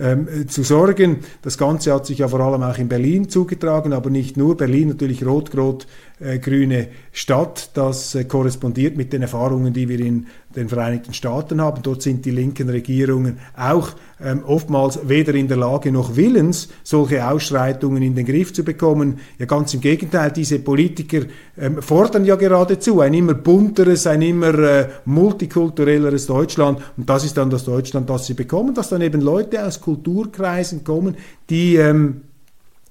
ähm, 0.00 0.48
zu 0.48 0.62
sorgen. 0.62 1.18
Das 1.42 1.58
Ganze 1.58 1.92
hat 1.92 2.06
sich 2.06 2.18
ja 2.18 2.28
vor 2.28 2.40
allem 2.40 2.62
auch 2.62 2.78
in 2.78 2.88
Berlin 2.88 3.28
zugetragen, 3.28 3.92
aber 3.92 4.10
nicht 4.10 4.36
nur. 4.36 4.56
Berlin 4.56 4.88
natürlich 4.88 5.24
rot-rot-grüne 5.24 5.86
äh, 6.20 6.86
Stadt. 7.12 7.70
Das 7.74 8.14
äh, 8.14 8.24
korrespondiert 8.24 8.96
mit 8.96 9.12
den 9.12 9.22
Erfahrungen, 9.22 9.72
die 9.72 9.88
wir 9.88 10.00
in 10.00 10.26
den 10.54 10.68
Vereinigten 10.68 11.14
Staaten 11.14 11.60
haben. 11.60 11.82
Dort 11.82 12.02
sind 12.02 12.24
die 12.24 12.30
linken 12.30 12.68
Regierungen 12.68 13.38
auch 13.56 13.90
ähm, 14.20 14.42
oftmals 14.44 15.08
weder 15.08 15.34
in 15.34 15.46
der 15.46 15.58
Lage 15.58 15.92
noch 15.92 16.16
willens, 16.16 16.68
solche 16.82 17.28
Ausschreitungen 17.28 18.02
in 18.02 18.14
den 18.14 18.26
Griff 18.26 18.52
zu 18.52 18.64
bekommen. 18.64 19.20
Ja, 19.38 19.46
ganz 19.46 19.74
im 19.74 19.80
Gegenteil, 19.80 20.32
diese 20.32 20.58
Politiker 20.58 21.22
ähm, 21.56 21.82
fordern 21.82 22.24
ja 22.24 22.36
geradezu 22.36 23.00
ein 23.00 23.14
immer 23.14 23.34
bunteres, 23.34 24.06
ein 24.06 24.22
immer 24.22 24.58
äh, 24.58 24.88
multikulturelleres 25.04 26.26
Deutschland. 26.26 26.80
Und 26.96 27.08
das 27.08 27.24
ist 27.24 27.36
dann 27.36 27.50
das 27.50 27.64
Deutschland, 27.64 28.08
das 28.10 28.26
sie 28.26 28.34
bekommen, 28.34 28.74
dass 28.74 28.88
dann 28.88 29.02
eben 29.02 29.20
Leute 29.20 29.64
aus 29.64 29.80
Kulturkreisen 29.80 30.82
kommen, 30.82 31.16
die 31.50 31.76
ähm, 31.76 32.22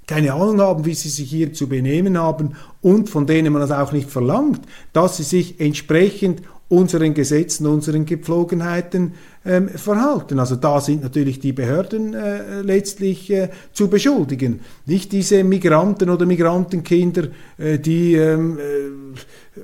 keine 0.07 0.33
Ahnung 0.33 0.61
haben, 0.61 0.85
wie 0.85 0.93
sie 0.93 1.09
sich 1.09 1.29
hier 1.29 1.53
zu 1.53 1.67
benehmen 1.67 2.17
haben 2.17 2.55
und 2.81 3.09
von 3.09 3.27
denen 3.27 3.53
man 3.53 3.61
das 3.61 3.71
auch 3.71 3.91
nicht 3.91 4.09
verlangt, 4.09 4.61
dass 4.93 5.17
sie 5.17 5.23
sich 5.23 5.59
entsprechend 5.59 6.41
unseren 6.69 7.13
Gesetzen, 7.13 7.65
unseren 7.65 8.05
Gepflogenheiten 8.05 9.13
ähm, 9.45 9.69
verhalten. 9.69 10.39
Also 10.39 10.55
da 10.57 10.81
sind 10.81 11.01
natürlich 11.01 11.39
die 11.39 11.53
Behörden 11.53 12.13
äh, 12.13 12.61
letztlich 12.61 13.29
äh, 13.31 13.49
zu 13.71 13.87
beschuldigen. 13.87 14.59
Nicht 14.85 15.13
diese 15.13 15.43
Migranten 15.43 16.09
oder 16.09 16.25
Migrantenkinder, 16.25 17.29
äh, 17.57 17.79
die, 17.79 18.15
ähm, 18.15 18.57
äh, 18.57 19.61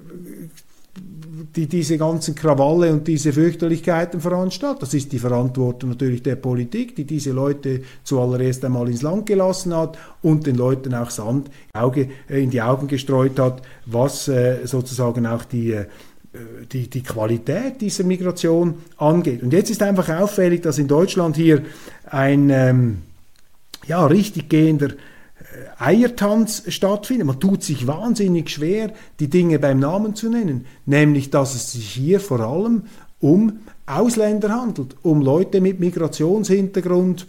die 1.55 1.67
diese 1.67 1.97
ganzen 1.97 2.33
Krawalle 2.35 2.91
und 2.91 3.07
diese 3.07 3.31
Fürchterlichkeiten 3.31 4.19
veranstalten. 4.19 4.79
Das 4.79 4.93
ist 4.93 5.11
die 5.11 5.19
Verantwortung 5.19 5.91
natürlich 5.91 6.23
der 6.23 6.35
Politik, 6.35 6.95
die 6.95 7.05
diese 7.05 7.31
Leute 7.31 7.81
zuallererst 8.03 8.65
einmal 8.65 8.89
ins 8.89 9.03
Land 9.03 9.27
gelassen 9.27 9.75
hat 9.75 9.97
und 10.21 10.47
den 10.47 10.55
Leuten 10.55 10.93
auch 10.95 11.11
Sand 11.11 11.49
äh, 11.75 12.43
in 12.43 12.49
die 12.49 12.61
Augen 12.61 12.87
gestreut 12.87 13.39
hat, 13.39 13.61
was 13.85 14.27
äh, 14.27 14.65
sozusagen 14.65 15.27
auch 15.27 15.45
die 15.45 15.73
äh, 15.73 15.85
die, 16.71 16.89
die 16.89 17.03
Qualität 17.03 17.79
dieser 17.79 18.03
Migration 18.03 18.79
angeht. 18.97 19.43
Und 19.43 19.53
jetzt 19.53 19.69
ist 19.69 19.83
einfach 19.83 20.09
auffällig, 20.09 20.61
dass 20.63 20.79
in 20.79 20.87
Deutschland 20.87 21.35
hier 21.35 21.61
ein 22.05 22.49
ähm, 22.49 23.03
ja, 23.85 24.03
richtig 24.07 24.49
gehender 24.49 24.89
Eiertanz 25.77 26.63
stattfindet. 26.67 27.27
Man 27.27 27.39
tut 27.39 27.63
sich 27.63 27.87
wahnsinnig 27.87 28.49
schwer, 28.49 28.93
die 29.19 29.29
Dinge 29.29 29.59
beim 29.59 29.79
Namen 29.79 30.15
zu 30.15 30.29
nennen, 30.29 30.65
nämlich 30.85 31.29
dass 31.29 31.55
es 31.55 31.71
sich 31.71 31.89
hier 31.89 32.19
vor 32.19 32.39
allem 32.39 32.83
um 33.19 33.59
Ausländer 33.85 34.49
handelt, 34.49 34.95
um 35.01 35.21
Leute 35.21 35.61
mit 35.61 35.79
Migrationshintergrund, 35.79 37.27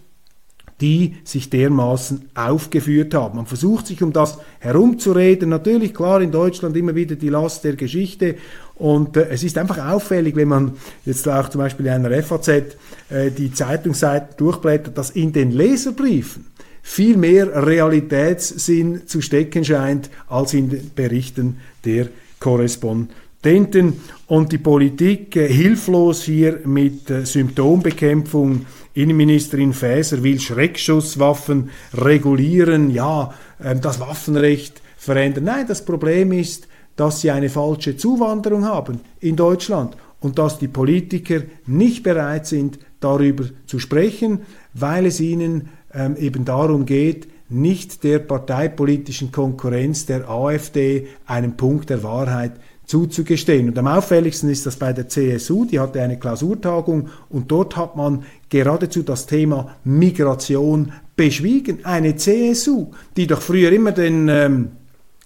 die 0.81 1.17
sich 1.25 1.51
dermaßen 1.51 2.31
aufgeführt 2.35 3.15
haben. 3.15 3.37
Man 3.37 3.47
versucht 3.47 3.87
sich 3.87 4.03
um 4.03 4.13
das 4.13 4.39
herumzureden. 4.59 5.49
Natürlich, 5.49 5.95
klar, 5.95 6.21
in 6.21 6.33
Deutschland 6.33 6.77
immer 6.77 6.95
wieder 6.95 7.15
die 7.15 7.29
Last 7.29 7.63
der 7.65 7.77
Geschichte. 7.77 8.37
Und 8.75 9.17
äh, 9.17 9.29
es 9.31 9.45
ist 9.45 9.57
einfach 9.57 9.79
auffällig, 9.79 10.35
wenn 10.35 10.49
man 10.49 10.73
jetzt 11.07 11.29
auch 11.29 11.49
zum 11.49 11.61
Beispiel 11.61 11.87
in 11.87 11.93
einer 11.93 12.23
FAZ 12.23 12.49
äh, 12.49 13.31
die 13.31 13.53
Zeitungsseiten 13.53 14.37
durchblättert, 14.37 14.99
dass 14.99 15.11
in 15.11 15.33
den 15.33 15.53
Leserbriefen 15.53 16.47
viel 16.87 17.17
mehr 17.17 17.67
Realitätssinn 17.67 19.07
zu 19.07 19.23
stecken 19.23 19.65
scheint 19.65 20.11
als 20.29 20.53
in 20.53 20.69
den 20.69 20.91
Berichten 20.95 21.57
der 21.83 22.09
Korrespondenten. 22.39 23.95
Und 24.27 24.53
die 24.53 24.59
Politik 24.59 25.35
äh, 25.35 25.49
hilflos 25.49 26.23
hier 26.25 26.61
mit 26.67 27.09
äh, 27.11 27.25
Symptombekämpfung. 27.25 28.67
Innenministerin 28.93 29.73
Faeser 29.73 30.23
will 30.23 30.39
Schreckschusswaffen 30.39 31.71
regulieren, 31.95 32.91
ja, 32.91 33.33
ähm, 33.63 33.81
das 33.81 33.99
Waffenrecht 33.99 34.83
verändern. 34.99 35.45
Nein, 35.45 35.67
das 35.67 35.87
Problem 35.87 36.33
ist, 36.33 36.69
dass 36.97 37.23
sie 37.23 37.31
eine 37.31 37.49
falsche 37.49 37.97
Zuwanderung 37.97 38.67
haben 38.67 39.01
in 39.21 39.37
Deutschland 39.37 39.97
und 40.21 40.39
dass 40.39 40.59
die 40.59 40.69
Politiker 40.69 41.43
nicht 41.67 42.03
bereit 42.03 42.47
sind, 42.47 42.79
darüber 43.01 43.45
zu 43.67 43.79
sprechen, 43.79 44.41
weil 44.75 45.07
es 45.07 45.19
ihnen 45.21 45.71
ähm, 45.95 46.17
eben 46.17 46.45
darum 46.45 46.87
geht, 46.87 47.29
nicht 47.49 48.05
der 48.05 48.19
parteipolitischen 48.21 49.31
Konkurrenz 49.31 50.07
der 50.07 50.29
AfD 50.29 51.09
einen 51.27 51.57
Punkt 51.57 51.91
der 51.91 52.03
Wahrheit 52.03 52.53
zuzugestehen. 52.87 53.69
Und 53.69 53.79
am 53.79 53.87
auffälligsten 53.87 54.51
ist 54.51 54.67
das 54.67 54.77
bei 54.77 54.93
der 54.93 55.09
CSU, 55.09 55.65
die 55.65 55.81
hatte 55.81 56.03
eine 56.03 56.19
Klausurtagung 56.19 57.09
und 57.29 57.51
dort 57.51 57.77
hat 57.77 57.97
man 57.97 58.25
geradezu 58.49 59.03
das 59.03 59.27
Thema 59.27 59.77
Migration 59.85 60.93
beschwiegen. 61.17 61.85
Eine 61.85 62.17
CSU, 62.17 62.89
die 63.17 63.27
doch 63.27 63.41
früher 63.41 63.73
immer 63.73 63.93
den 63.93 64.29
ähm, 64.29 64.71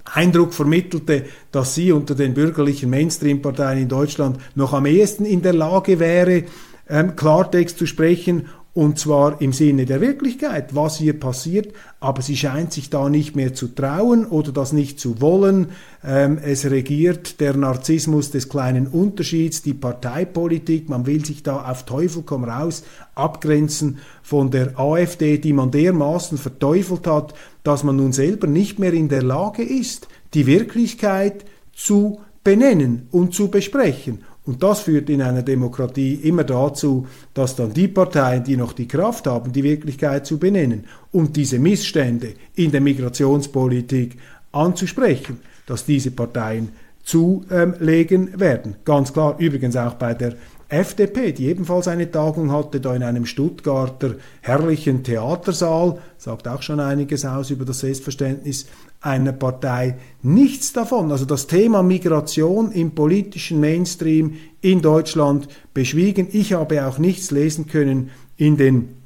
Eindruck 0.04 0.54
vermittelte, 0.54 1.24
dass 1.50 1.74
sie 1.74 1.92
unter 1.92 2.14
den 2.14 2.34
bürgerlichen 2.34 2.90
Mainstream-Parteien 2.90 3.82
in 3.82 3.88
Deutschland 3.88 4.38
noch 4.54 4.72
am 4.72 4.86
ehesten 4.86 5.24
in 5.24 5.42
der 5.42 5.52
Lage 5.52 5.98
wäre, 5.98 6.44
ähm, 6.88 7.16
Klartext 7.16 7.78
zu 7.78 7.86
sprechen 7.86 8.46
und 8.78 8.96
zwar 8.96 9.40
im 9.40 9.52
Sinne 9.52 9.86
der 9.86 10.00
Wirklichkeit, 10.00 10.72
was 10.72 10.98
hier 10.98 11.18
passiert, 11.18 11.72
aber 11.98 12.22
sie 12.22 12.36
scheint 12.36 12.72
sich 12.72 12.90
da 12.90 13.08
nicht 13.08 13.34
mehr 13.34 13.52
zu 13.52 13.66
trauen 13.66 14.24
oder 14.24 14.52
das 14.52 14.72
nicht 14.72 15.00
zu 15.00 15.20
wollen. 15.20 15.70
Ähm, 16.04 16.38
es 16.40 16.64
regiert 16.64 17.40
der 17.40 17.56
Narzissmus 17.56 18.30
des 18.30 18.48
kleinen 18.48 18.86
Unterschieds, 18.86 19.62
die 19.62 19.74
Parteipolitik, 19.74 20.88
man 20.88 21.06
will 21.06 21.24
sich 21.24 21.42
da 21.42 21.68
auf 21.68 21.86
Teufel 21.86 22.22
komm 22.24 22.44
raus 22.44 22.84
abgrenzen 23.16 23.98
von 24.22 24.52
der 24.52 24.78
AfD, 24.78 25.38
die 25.38 25.54
man 25.54 25.72
dermaßen 25.72 26.38
verteufelt 26.38 27.08
hat, 27.08 27.34
dass 27.64 27.82
man 27.82 27.96
nun 27.96 28.12
selber 28.12 28.46
nicht 28.46 28.78
mehr 28.78 28.92
in 28.92 29.08
der 29.08 29.24
Lage 29.24 29.64
ist, 29.64 30.06
die 30.34 30.46
Wirklichkeit 30.46 31.44
zu 31.74 32.20
benennen 32.44 33.08
und 33.10 33.34
zu 33.34 33.48
besprechen. 33.48 34.20
Und 34.48 34.62
das 34.62 34.80
führt 34.80 35.10
in 35.10 35.20
einer 35.20 35.42
Demokratie 35.42 36.14
immer 36.14 36.42
dazu, 36.42 37.06
dass 37.34 37.54
dann 37.54 37.74
die 37.74 37.86
Parteien, 37.86 38.44
die 38.44 38.56
noch 38.56 38.72
die 38.72 38.88
Kraft 38.88 39.26
haben, 39.26 39.52
die 39.52 39.62
Wirklichkeit 39.62 40.24
zu 40.24 40.38
benennen 40.38 40.86
und 41.12 41.36
diese 41.36 41.58
Missstände 41.58 42.32
in 42.54 42.70
der 42.70 42.80
Migrationspolitik 42.80 44.16
anzusprechen, 44.50 45.40
dass 45.66 45.84
diese 45.84 46.12
Parteien 46.12 46.70
zulegen 47.02 48.40
werden. 48.40 48.76
Ganz 48.86 49.12
klar, 49.12 49.36
übrigens 49.38 49.76
auch 49.76 49.94
bei 49.94 50.14
der 50.14 50.32
FDP, 50.70 51.32
die 51.32 51.48
ebenfalls 51.48 51.86
eine 51.86 52.10
Tagung 52.10 52.50
hatte, 52.50 52.80
da 52.80 52.96
in 52.96 53.02
einem 53.02 53.26
Stuttgarter 53.26 54.14
herrlichen 54.40 55.04
Theatersaal, 55.04 55.98
sagt 56.16 56.48
auch 56.48 56.62
schon 56.62 56.80
einiges 56.80 57.26
aus 57.26 57.50
über 57.50 57.66
das 57.66 57.80
Selbstverständnis 57.80 58.66
einer 59.00 59.32
Partei. 59.32 59.96
Nichts 60.22 60.72
davon, 60.72 61.12
also 61.12 61.24
das 61.24 61.46
Thema 61.46 61.82
Migration 61.82 62.72
im 62.72 62.92
politischen 62.92 63.60
Mainstream 63.60 64.34
in 64.60 64.82
Deutschland 64.82 65.48
beschwiegen. 65.72 66.28
Ich 66.32 66.52
habe 66.52 66.86
auch 66.86 66.98
nichts 66.98 67.30
lesen 67.30 67.66
können 67.66 68.10
in 68.36 68.56
den 68.56 68.98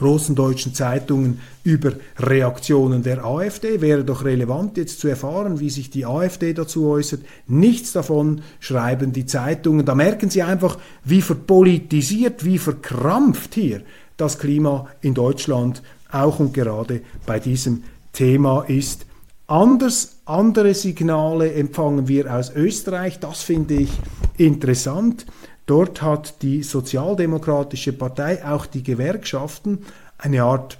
großen 0.00 0.34
deutschen 0.34 0.72
Zeitungen 0.72 1.40
über 1.62 1.92
Reaktionen 2.18 3.02
der 3.02 3.24
AfD. 3.24 3.82
Wäre 3.82 4.02
doch 4.02 4.24
relevant 4.24 4.78
jetzt 4.78 4.98
zu 4.98 5.08
erfahren, 5.08 5.60
wie 5.60 5.68
sich 5.68 5.90
die 5.90 6.06
AfD 6.06 6.54
dazu 6.54 6.88
äußert. 6.88 7.20
Nichts 7.46 7.92
davon 7.92 8.40
schreiben 8.60 9.12
die 9.12 9.26
Zeitungen. 9.26 9.84
Da 9.84 9.94
merken 9.94 10.30
Sie 10.30 10.42
einfach, 10.42 10.78
wie 11.04 11.20
verpolitisiert, 11.20 12.46
wie 12.46 12.56
verkrampft 12.56 13.54
hier 13.54 13.82
das 14.16 14.38
Klima 14.38 14.88
in 15.02 15.12
Deutschland 15.12 15.82
auch 16.10 16.40
und 16.40 16.54
gerade 16.54 17.02
bei 17.26 17.38
diesem 17.38 17.82
Thema 18.12 18.62
ist. 18.62 19.04
Anders, 19.50 20.20
andere 20.26 20.74
Signale 20.74 21.52
empfangen 21.52 22.06
wir 22.06 22.32
aus 22.32 22.54
Österreich. 22.54 23.18
Das 23.18 23.42
finde 23.42 23.74
ich 23.74 23.90
interessant. 24.36 25.26
Dort 25.66 26.02
hat 26.02 26.40
die 26.42 26.62
Sozialdemokratische 26.62 27.92
Partei, 27.92 28.46
auch 28.46 28.66
die 28.66 28.84
Gewerkschaften, 28.84 29.80
eine 30.18 30.44
Art 30.44 30.78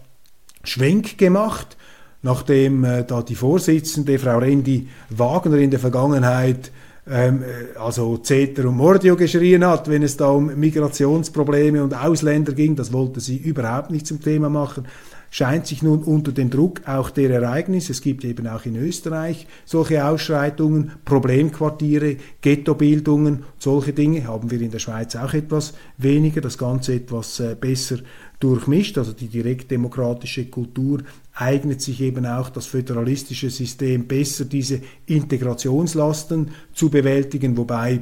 Schwenk 0.62 1.18
gemacht, 1.18 1.76
nachdem 2.22 2.84
äh, 2.84 3.02
da 3.02 3.22
die 3.22 3.34
Vorsitzende, 3.34 4.20
Frau 4.20 4.38
Rendi 4.38 4.86
Wagner, 5.08 5.56
in 5.56 5.72
der 5.72 5.80
Vergangenheit 5.80 6.70
ähm, 7.10 7.42
äh, 7.42 7.76
also 7.76 8.18
Zeter 8.18 8.68
und 8.68 8.76
Mordio 8.76 9.16
geschrien 9.16 9.66
hat, 9.66 9.90
wenn 9.90 10.04
es 10.04 10.16
da 10.16 10.28
um 10.28 10.46
Migrationsprobleme 10.46 11.82
und 11.82 11.94
Ausländer 11.94 12.52
ging. 12.52 12.76
Das 12.76 12.92
wollte 12.92 13.18
sie 13.18 13.36
überhaupt 13.36 13.90
nicht 13.90 14.06
zum 14.06 14.22
Thema 14.22 14.48
machen. 14.48 14.86
Scheint 15.30 15.66
sich 15.66 15.82
nun 15.82 16.02
unter 16.02 16.32
dem 16.32 16.50
Druck 16.50 16.87
auch 16.87 17.10
der 17.10 17.30
Ereignisse, 17.30 17.92
es 17.92 18.02
gibt 18.02 18.25
eben 18.25 18.46
auch 18.46 18.66
in 18.66 18.76
Österreich 18.76 19.46
solche 19.64 20.04
Ausschreitungen, 20.04 20.92
Problemquartiere, 21.04 22.16
Ghettobildungen, 22.40 23.44
solche 23.58 23.92
Dinge. 23.92 24.26
Haben 24.26 24.50
wir 24.50 24.60
in 24.60 24.72
der 24.72 24.80
Schweiz 24.80 25.14
auch 25.16 25.32
etwas 25.32 25.75
weniger, 25.96 26.40
das 26.40 26.58
Ganze 26.58 26.94
etwas 26.94 27.40
äh, 27.40 27.56
besser 27.58 27.99
durchmischt, 28.40 28.99
also 28.99 29.12
die 29.12 29.28
direktdemokratische 29.28 30.46
Kultur 30.46 31.02
eignet 31.34 31.80
sich 31.80 32.00
eben 32.00 32.26
auch 32.26 32.49
das 32.50 32.66
föderalistische 32.66 33.50
System 33.50 34.06
besser, 34.06 34.46
diese 34.46 34.80
Integrationslasten 35.06 36.50
zu 36.72 36.90
bewältigen, 36.90 37.56
wobei 37.56 38.00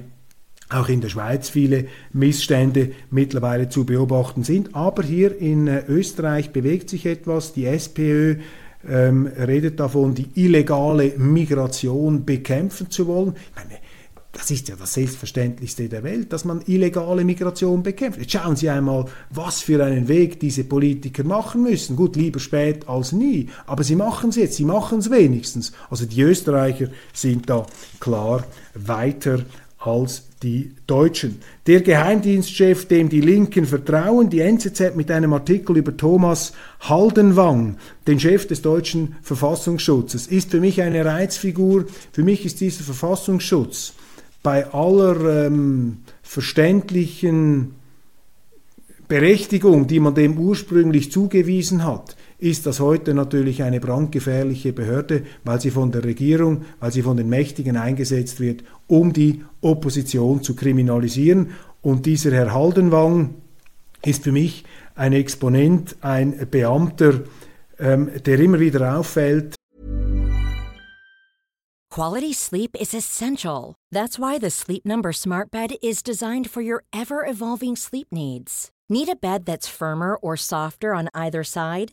auch 0.71 0.89
in 0.89 1.01
der 1.01 1.09
Schweiz 1.09 1.49
viele 1.49 1.87
Missstände 2.13 2.93
mittlerweile 3.11 3.69
zu 3.69 3.85
beobachten 3.85 4.45
sind. 4.45 4.75
Aber 4.75 5.03
hier 5.03 5.41
in 5.41 5.67
äh, 5.67 5.85
Österreich 5.89 6.51
bewegt 6.51 6.91
sich 6.91 7.07
etwas. 7.07 7.53
Die 7.53 7.67
SPÖ 7.67 8.37
ähm, 8.89 9.27
redet 9.27 9.81
davon, 9.81 10.15
die 10.15 10.29
illegale 10.35 11.15
Migration 11.17 12.25
bekämpfen 12.25 12.91
zu 12.91 13.07
wollen. 13.07 13.35
Ich 13.37 13.57
meine, 13.57 13.79
das 14.33 14.51
ist 14.51 14.69
ja 14.69 14.77
das 14.77 14.95
Selbstverständlichste 14.95 15.89
der 15.89 16.05
Welt, 16.05 16.33
dass 16.33 16.45
man 16.45 16.63
illegale 16.67 17.25
Migration 17.25 17.83
bekämpft. 17.83 18.21
Jetzt 18.21 18.33
schauen 18.33 18.55
Sie 18.55 18.69
einmal, 18.69 19.07
was 19.31 19.63
für 19.63 19.83
einen 19.83 20.07
Weg 20.07 20.39
diese 20.39 20.65
Politiker 20.65 21.25
machen 21.25 21.63
müssen. 21.65 21.97
Gut, 21.97 22.15
lieber 22.15 22.39
spät 22.39 22.89
als 22.89 23.13
nie, 23.13 23.49
aber 23.67 23.83
sie 23.83 23.97
machen 23.97 24.31
es 24.31 24.37
jetzt, 24.37 24.55
sie 24.57 24.65
machen 24.65 24.99
es 24.99 25.11
wenigstens. 25.11 25.73
Also 25.91 26.07
die 26.07 26.21
Österreicher 26.21 26.89
sind 27.13 27.51
da 27.51 27.67
klar 27.99 28.45
weiter 28.75 29.41
als 29.79 30.28
die 30.43 30.73
Deutschen. 30.87 31.41
Der 31.67 31.81
Geheimdienstchef, 31.81 32.87
dem 32.87 33.09
die 33.09 33.21
Linken 33.21 33.67
vertrauen, 33.67 34.31
die 34.31 34.41
NZZ 34.41 34.95
mit 34.95 35.11
einem 35.11 35.33
Artikel 35.33 35.77
über 35.77 35.97
Thomas 35.97 36.53
Haldenwang, 36.81 37.77
den 38.07 38.21
Chef 38.21 38.47
des 38.47 38.63
deutschen 38.63 39.17
Verfassungsschutzes, 39.23 40.27
ist 40.27 40.51
für 40.51 40.61
mich 40.61 40.81
eine 40.83 41.05
Reizfigur. 41.05 41.87
Für 42.13 42.23
mich 42.23 42.45
ist 42.45 42.61
dieser 42.61 42.85
Verfassungsschutz 42.85 43.95
bei 44.43 44.73
aller 44.73 45.47
ähm, 45.47 45.99
verständlichen 46.23 47.75
Berechtigung, 49.09 49.87
die 49.87 50.01
man 50.01 50.15
dem 50.15 50.39
ursprünglich 50.39 51.11
zugewiesen 51.11 51.85
hat, 51.85 52.17
ist 52.39 52.67
das 52.67 52.79
heute 52.79 53.15
natürlich 53.15 53.63
eine 53.65 53.81
brandgefährliche 53.81 54.73
Behörde, 54.73 55.25
weil 55.45 55.61
sie 55.61 55.71
von 55.71 55.91
der 55.91 56.05
Regierung, 56.05 56.63
weil 56.79 56.93
sie 56.93 57.03
von 57.03 57.17
den 57.17 57.29
Mächtigen 57.29 57.77
eingesetzt 57.77 58.39
wird, 58.39 58.63
um 58.87 59.13
die 59.13 59.45
Opposition 59.61 60.43
zu 60.43 60.55
kriminalisieren. 60.55 61.51
Und 61.83 62.07
dieser 62.07 62.31
Herr 62.33 62.55
Haldenwang 62.55 63.35
ist 64.05 64.23
für 64.23 64.33
mich 64.33 64.65
ein 64.95 65.13
Exponent, 65.13 65.97
ein 66.01 66.47
Beamter, 66.51 67.25
ähm, 67.81 68.11
der 68.25 68.39
immer 68.39 68.61
wieder 68.61 68.99
auffällt. 68.99 69.55
Quality 71.91 72.33
sleep 72.33 72.77
is 72.81 72.95
essential. 72.95 73.75
That's 73.91 74.19
why 74.19 74.39
the 74.39 74.51
Sleep 74.51 74.85
Number 74.85 75.13
Smart 75.13 75.51
Bed 75.51 75.73
is 75.83 76.03
designed 76.03 76.49
for 76.49 76.63
your 76.63 76.85
ever 76.93 77.27
evolving 77.27 77.77
sleep 77.77 78.09
needs. 78.13 78.71
Need 78.89 79.09
a 79.09 79.17
bed 79.17 79.47
that's 79.47 79.69
firmer 79.69 80.17
or 80.17 80.37
softer 80.37 80.95
on 80.95 81.09
either 81.13 81.43
side? 81.43 81.93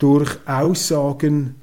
Durch 0.00 0.36
Aussagen, 0.46 1.54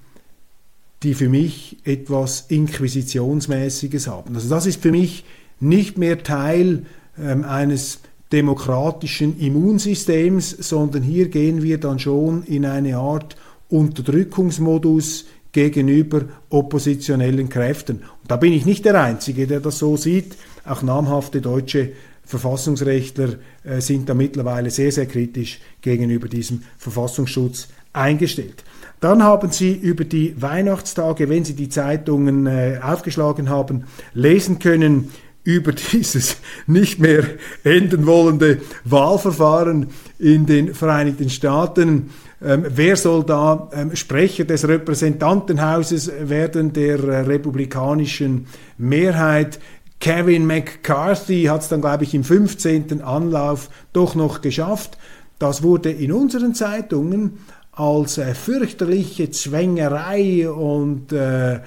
die 1.04 1.14
für 1.14 1.30
mich 1.30 1.78
etwas 1.84 2.46
Inquisitionsmäßiges 2.48 4.08
haben. 4.08 4.36
Also 4.36 4.50
das 4.50 4.66
ist 4.66 4.82
für 4.82 4.92
mich 4.92 5.26
nicht 5.60 5.98
mehr 5.98 6.24
Teil 6.24 6.86
ähm, 7.20 7.44
eines 7.44 8.00
demokratischen 8.32 9.40
Immunsystems, 9.40 10.50
sondern 10.50 11.04
hier 11.04 11.30
gehen 11.30 11.64
wir 11.64 11.80
dann 11.80 12.00
schon 12.00 12.44
in 12.44 12.66
eine 12.66 12.98
Art 12.98 13.38
Unterdrückungsmodus 13.70 15.26
gegenüber 15.52 16.24
oppositionellen 16.50 17.50
Kräften. 17.50 17.98
Und 17.98 18.30
da 18.30 18.36
bin 18.36 18.54
ich 18.54 18.66
nicht 18.66 18.86
der 18.86 19.02
Einzige, 19.02 19.48
der 19.48 19.60
das 19.60 19.80
so 19.80 19.98
sieht. 19.98 20.36
Auch 20.66 20.82
namhafte 20.82 21.42
deutsche 21.42 21.94
Verfassungsrechtler 22.26 23.36
äh, 23.64 23.80
sind 23.80 24.10
da 24.10 24.14
mittlerweile 24.14 24.70
sehr, 24.70 24.92
sehr 24.92 25.06
kritisch 25.06 25.60
gegenüber 25.82 26.28
diesem 26.28 26.64
Verfassungsschutz 26.78 27.70
eingestellt. 27.98 28.64
Dann 29.00 29.24
haben 29.24 29.52
Sie 29.52 29.74
über 29.74 30.06
die 30.06 30.42
Weihnachtstage, 30.42 31.30
wenn 31.30 31.46
Sie 31.46 31.54
die 31.54 31.70
Zeitungen 31.70 32.48
äh, 32.48 32.80
aufgeschlagen 32.82 33.50
haben, 33.50 33.84
lesen 34.14 34.60
können, 34.60 35.12
über 35.44 35.72
dieses 35.94 36.38
nicht 36.66 37.00
mehr 37.00 37.24
enden 37.64 38.06
wollende 38.08 38.62
Wahlverfahren 38.84 39.88
in 40.20 40.46
den 40.46 40.74
Vereinigten 40.74 41.30
Staaten. 41.30 42.10
Ähm, 42.44 42.66
wer 42.70 42.96
soll 42.96 43.24
da 43.24 43.70
ähm, 43.74 43.96
Sprecher 43.96 44.46
des 44.46 44.68
Repräsentantenhauses 44.68 46.12
werden 46.22 46.74
der 46.74 47.00
äh, 47.00 47.20
republikanischen 47.22 48.48
Mehrheit? 48.78 49.60
Kevin 50.00 50.46
McCarthy 50.46 51.46
hat 51.46 51.62
es 51.62 51.70
dann, 51.70 51.82
glaube 51.82 52.04
ich, 52.04 52.14
im 52.14 52.24
15. 52.24 53.02
Anlauf 53.02 53.70
doch 53.94 54.14
noch 54.14 54.42
geschafft. 54.42 54.98
Das 55.40 55.64
wurde 55.64 55.92
in 55.92 56.12
unseren 56.12 56.54
Zeitungen 56.54 57.40
als 57.78 58.18
äh, 58.18 58.34
fürchterliche 58.34 59.30
Zwängerei 59.30 60.50
und 60.50 61.12
äh, 61.12 61.60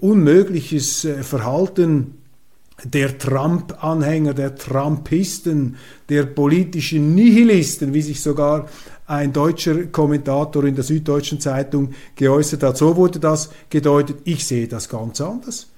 unmögliches 0.00 1.04
äh, 1.04 1.22
Verhalten 1.22 2.18
der 2.82 3.16
Trump-Anhänger, 3.16 4.34
der 4.34 4.56
Trumpisten, 4.56 5.76
der 6.08 6.24
politischen 6.24 7.14
Nihilisten, 7.14 7.94
wie 7.94 8.02
sich 8.02 8.20
sogar 8.20 8.68
ein 9.06 9.32
deutscher 9.32 9.86
Kommentator 9.86 10.64
in 10.64 10.74
der 10.74 10.84
Süddeutschen 10.84 11.40
Zeitung 11.40 11.92
geäußert 12.16 12.64
hat. 12.64 12.76
So 12.76 12.96
wurde 12.96 13.20
das 13.20 13.50
gedeutet. 13.70 14.18
Ich 14.24 14.44
sehe 14.44 14.66
das 14.66 14.88
ganz 14.88 15.20
anders. 15.20 15.68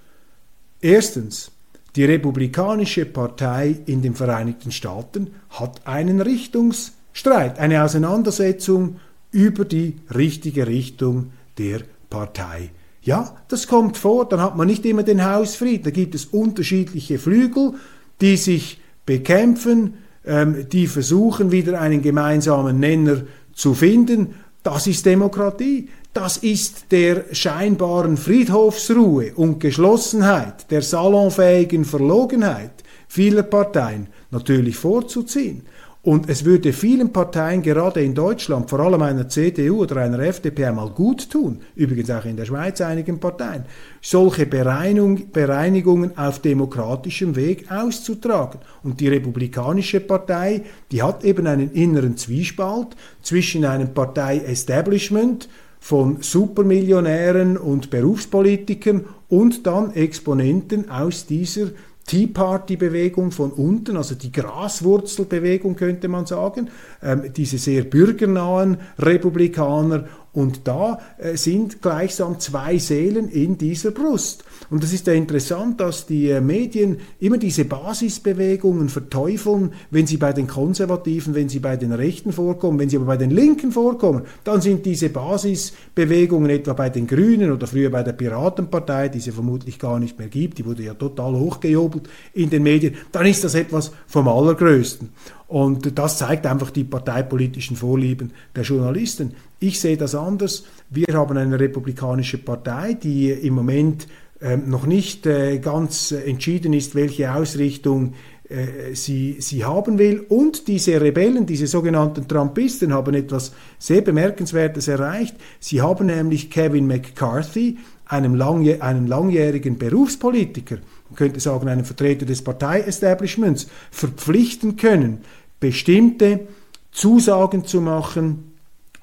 Erstens, 0.81 1.51
die 1.95 2.05
Republikanische 2.05 3.05
Partei 3.05 3.77
in 3.85 4.01
den 4.01 4.15
Vereinigten 4.15 4.73
Staaten 4.73 5.29
hat 5.51 5.87
einen 5.87 6.21
Richtungsstreit, 6.21 7.59
eine 7.59 7.85
Auseinandersetzung 7.85 8.97
über 9.31 9.65
die 9.65 9.97
richtige 10.15 10.67
Richtung 10.67 11.33
der 11.59 11.81
Partei. 12.11 12.71
Ja, 13.03 13.37
das 13.49 13.67
kommt 13.67 13.97
vor, 13.97 14.29
dann 14.29 14.41
hat 14.41 14.57
man 14.57 14.67
nicht 14.67 14.85
immer 14.85 15.03
den 15.03 15.25
Hausfrieden, 15.25 15.85
da 15.85 15.91
gibt 15.91 16.15
es 16.15 16.27
unterschiedliche 16.27 17.19
Flügel, 17.19 17.75
die 18.21 18.37
sich 18.37 18.81
bekämpfen, 19.07 19.95
ähm, 20.27 20.67
die 20.71 20.87
versuchen 20.87 21.53
wieder 21.53 21.81
einen 21.81 22.03
gemeinsamen 22.03 22.81
Nenner 22.81 23.23
zu 23.55 23.75
finden. 23.75 24.35
Das 24.63 24.87
ist 24.87 25.07
Demokratie. 25.07 25.89
Das 26.13 26.39
ist 26.39 26.87
der 26.91 27.25
scheinbaren 27.33 28.17
Friedhofsruhe 28.17 29.33
und 29.35 29.61
Geschlossenheit, 29.61 30.71
der 30.71 30.83
salonfähigen 30.83 31.85
Verlogenheit 31.85 32.73
vieler 33.09 33.43
Parteien 33.43 34.09
natürlich 34.31 34.77
vorzuziehen. 34.77 35.63
Und 36.03 36.31
es 36.31 36.45
würde 36.45 36.73
vielen 36.73 37.13
Parteien, 37.13 37.61
gerade 37.61 38.03
in 38.03 38.15
Deutschland, 38.15 38.71
vor 38.71 38.79
allem 38.81 39.03
einer 39.03 39.29
CDU 39.29 39.83
oder 39.83 39.97
einer 39.97 40.21
FDP, 40.21 40.67
einmal 40.67 40.91
gut 40.91 41.29
tun, 41.29 41.61
übrigens 41.75 42.11
auch 42.11 42.25
in 42.25 42.37
der 42.37 42.45
Schweiz 42.45 42.81
einigen 42.81 43.19
Parteien, 43.19 43.65
solche 44.01 44.47
Bereinigung, 44.47 45.33
Bereinigungen 45.33 46.17
auf 46.17 46.39
demokratischem 46.39 47.35
Weg 47.35 47.71
auszutragen. 47.71 48.61
Und 48.85 49.01
die 49.01 49.09
Republikanische 49.09 49.99
Partei, 49.99 50.63
die 50.93 51.03
hat 51.03 51.25
eben 51.25 51.49
einen 51.49 51.73
inneren 51.73 52.17
Zwiespalt 52.17 52.97
zwischen 53.21 53.65
einem 53.65 53.93
Partei-Establishment, 53.93 55.49
von 55.81 56.23
Supermillionären 56.23 57.57
und 57.57 57.91
Berufspolitikern 57.91 59.05
und 59.29 59.67
dann 59.67 59.95
Exponenten 59.95 60.91
aus 60.91 61.27
dieser 61.27 61.69
Tea 62.09 62.27
Party-Bewegung 62.27 63.31
von 63.31 63.53
unten, 63.53 63.97
also 63.97 64.15
die 64.15 64.33
Graswurzelbewegung 64.33 65.77
könnte 65.77 66.09
man 66.09 66.27
sagen, 66.27 66.71
ähm, 67.03 67.33
diese 67.37 67.59
sehr 67.59 67.85
bürgernahen 67.85 68.79
Republikaner 68.99 70.07
und 70.33 70.69
da 70.69 71.01
äh, 71.19 71.37
sind 71.37 71.83
gleichsam 71.83 72.39
zwei 72.39 72.79
Seelen 72.79 73.29
in 73.29 73.59
dieser 73.59 73.91
Brust. 73.91 74.45
Und 74.71 74.85
es 74.85 74.93
ist 74.93 75.07
ja 75.07 75.13
interessant, 75.13 75.81
dass 75.81 76.07
die 76.07 76.31
äh, 76.31 76.41
Medien 76.41 76.99
immer 77.21 77.39
diese 77.39 77.65
Basisbewegungen 77.65 78.89
verteufeln, 78.89 79.73
wenn 79.91 80.07
sie 80.07 80.17
bei 80.17 80.33
den 80.33 80.47
Konservativen, 80.47 81.35
wenn 81.35 81.49
sie 81.49 81.59
bei 81.59 81.77
den 81.77 81.93
Rechten 81.93 82.33
vorkommen, 82.33 82.79
wenn 82.79 82.89
sie 82.89 82.97
aber 82.97 83.07
bei 83.07 83.17
den 83.17 83.31
Linken 83.31 83.73
vorkommen, 83.73 84.23
dann 84.45 84.61
sind 84.61 84.85
diese 84.87 85.09
Basisbewegungen 85.09 86.51
etwa 86.51 86.73
bei 86.75 86.91
den 86.91 87.07
Grünen 87.07 87.51
oder 87.51 87.67
früher 87.67 87.91
bei 87.91 88.03
der 88.03 88.13
Piratenpartei, 88.13 89.09
die 89.09 89.19
es 89.19 89.29
vermutlich 89.29 89.79
gar 89.79 89.99
nicht 89.99 90.19
mehr 90.19 90.29
gibt, 90.29 90.59
die 90.59 90.67
wurde 90.67 90.83
ja 90.83 90.95
total 90.95 91.35
hochgejubelt 91.35 92.09
in 92.35 92.51
den 92.51 92.63
Medien, 92.63 92.95
dann 93.13 93.27
ist 93.27 93.45
das 93.45 93.55
etwas 93.55 93.93
vom 94.07 94.29
Allergrößten. 94.29 95.09
Und 95.49 95.99
das 95.99 96.19
zeigt 96.19 96.47
einfach 96.47 96.71
die 96.71 96.85
parteipolitischen 96.85 97.77
Vorlieben 97.77 98.33
der 98.55 98.65
Journalisten. 98.65 99.33
Ich 99.59 99.81
sehe 99.81 99.97
das 99.97 100.15
anders. 100.15 100.65
Wir 100.91 101.07
haben 101.15 101.37
eine 101.39 101.59
republikanische 101.59 102.37
Partei, 102.39 102.93
die 102.93 103.31
im 103.31 103.55
Moment 103.55 104.07
äh, 104.41 104.59
noch 104.59 104.87
nicht 104.87 105.27
äh, 105.27 105.59
ganz 105.59 106.13
entschieden 106.13 106.75
ist, 106.75 106.95
welche 106.95 107.35
Ausrichtung 107.35 108.13
äh, 108.49 108.95
sie, 108.95 109.37
sie 109.41 109.65
haben 109.65 109.99
will. 109.99 110.25
Und 110.29 110.69
diese 110.69 111.01
Rebellen, 111.01 111.45
diese 111.45 111.67
sogenannten 111.67 112.29
Trumpisten, 112.29 112.93
haben 112.93 113.15
etwas 113.15 113.53
sehr 113.79 114.03
Bemerkenswertes 114.03 114.87
erreicht. 114.89 115.35
Sie 115.61 115.81
haben 115.81 116.07
nämlich 116.07 116.51
Kevin 116.51 116.87
McCarthy, 116.87 117.79
einem, 118.07 118.35
langjäh 118.35 118.81
einem 118.81 119.07
langjährigen 119.07 119.77
Berufspolitiker, 119.77 120.79
könnte 121.19 121.41
sagen 121.41 121.69
einen 121.69 121.85
Vertreter 121.85 122.25
des 122.25 122.43
Partei-Establishments, 122.43 123.67
verpflichten 123.91 124.77
können, 124.77 125.19
bestimmte 125.59 126.47
Zusagen 126.93 127.65
zu 127.65 127.81
machen, 127.81 128.53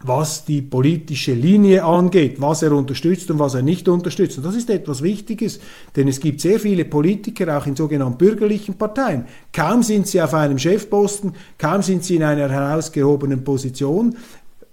was 0.01 0.45
die 0.45 0.61
politische 0.61 1.33
Linie 1.33 1.83
angeht, 1.83 2.39
was 2.39 2.61
er 2.61 2.71
unterstützt 2.71 3.29
und 3.31 3.39
was 3.39 3.55
er 3.55 3.63
nicht 3.63 3.89
unterstützt. 3.89 4.37
Und 4.37 4.45
das 4.45 4.55
ist 4.55 4.69
etwas 4.69 5.01
Wichtiges, 5.01 5.59
denn 5.95 6.07
es 6.07 6.19
gibt 6.19 6.39
sehr 6.39 6.59
viele 6.59 6.85
Politiker, 6.85 7.57
auch 7.57 7.65
in 7.65 7.75
sogenannten 7.75 8.17
bürgerlichen 8.17 8.75
Parteien. 8.75 9.25
Kaum 9.51 9.83
sind 9.83 10.07
sie 10.07 10.21
auf 10.21 10.33
einem 10.33 10.57
Chefposten, 10.57 11.33
kaum 11.57 11.81
sind 11.81 12.03
sie 12.05 12.15
in 12.15 12.23
einer 12.23 12.49
herausgehobenen 12.49 13.43
Position, 13.43 14.15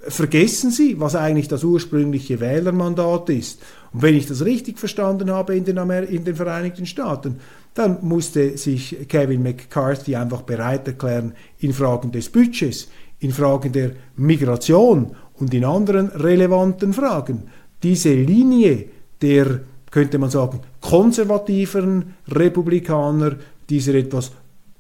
vergessen 0.07 0.70
sie, 0.70 1.00
was 1.00 1.16
eigentlich 1.16 1.48
das 1.48 1.64
ursprüngliche 1.64 2.38
Wählermandat 2.38 3.31
ist. 3.31 3.61
Und 3.92 4.02
wenn 4.02 4.14
ich 4.14 4.26
das 4.26 4.44
richtig 4.44 4.78
verstanden 4.78 5.31
habe 5.31 5.57
in 5.57 5.64
den, 5.64 5.78
Amer 5.78 6.02
in 6.02 6.24
den 6.24 6.35
Vereinigten 6.35 6.87
Staaten, 6.87 7.37
dann 7.74 7.98
musste 8.02 8.57
sich 8.57 9.09
Kevin 9.09 9.42
McCarthy 9.42 10.16
einfach 10.16 10.42
bereit 10.42 10.87
erklären, 10.87 11.35
in 11.59 11.72
Fragen 11.72 12.12
des 12.12 12.28
Budgets, 12.28 12.88
in 13.20 13.33
Fragen 13.33 13.72
der 13.72 13.92
Migration 14.16 15.14
und 15.35 15.55
in 15.55 15.64
anderen 15.64 16.09
relevanten 16.09 16.92
Fragen 16.92 17.44
diese 17.83 18.14
Linie 18.14 18.87
der, 19.20 19.61
könnte 19.90 20.18
man 20.18 20.31
sagen, 20.31 20.61
konservativeren 20.81 22.14
Republikaner, 22.28 23.37
dieser 23.68 23.94
etwas 23.94 24.33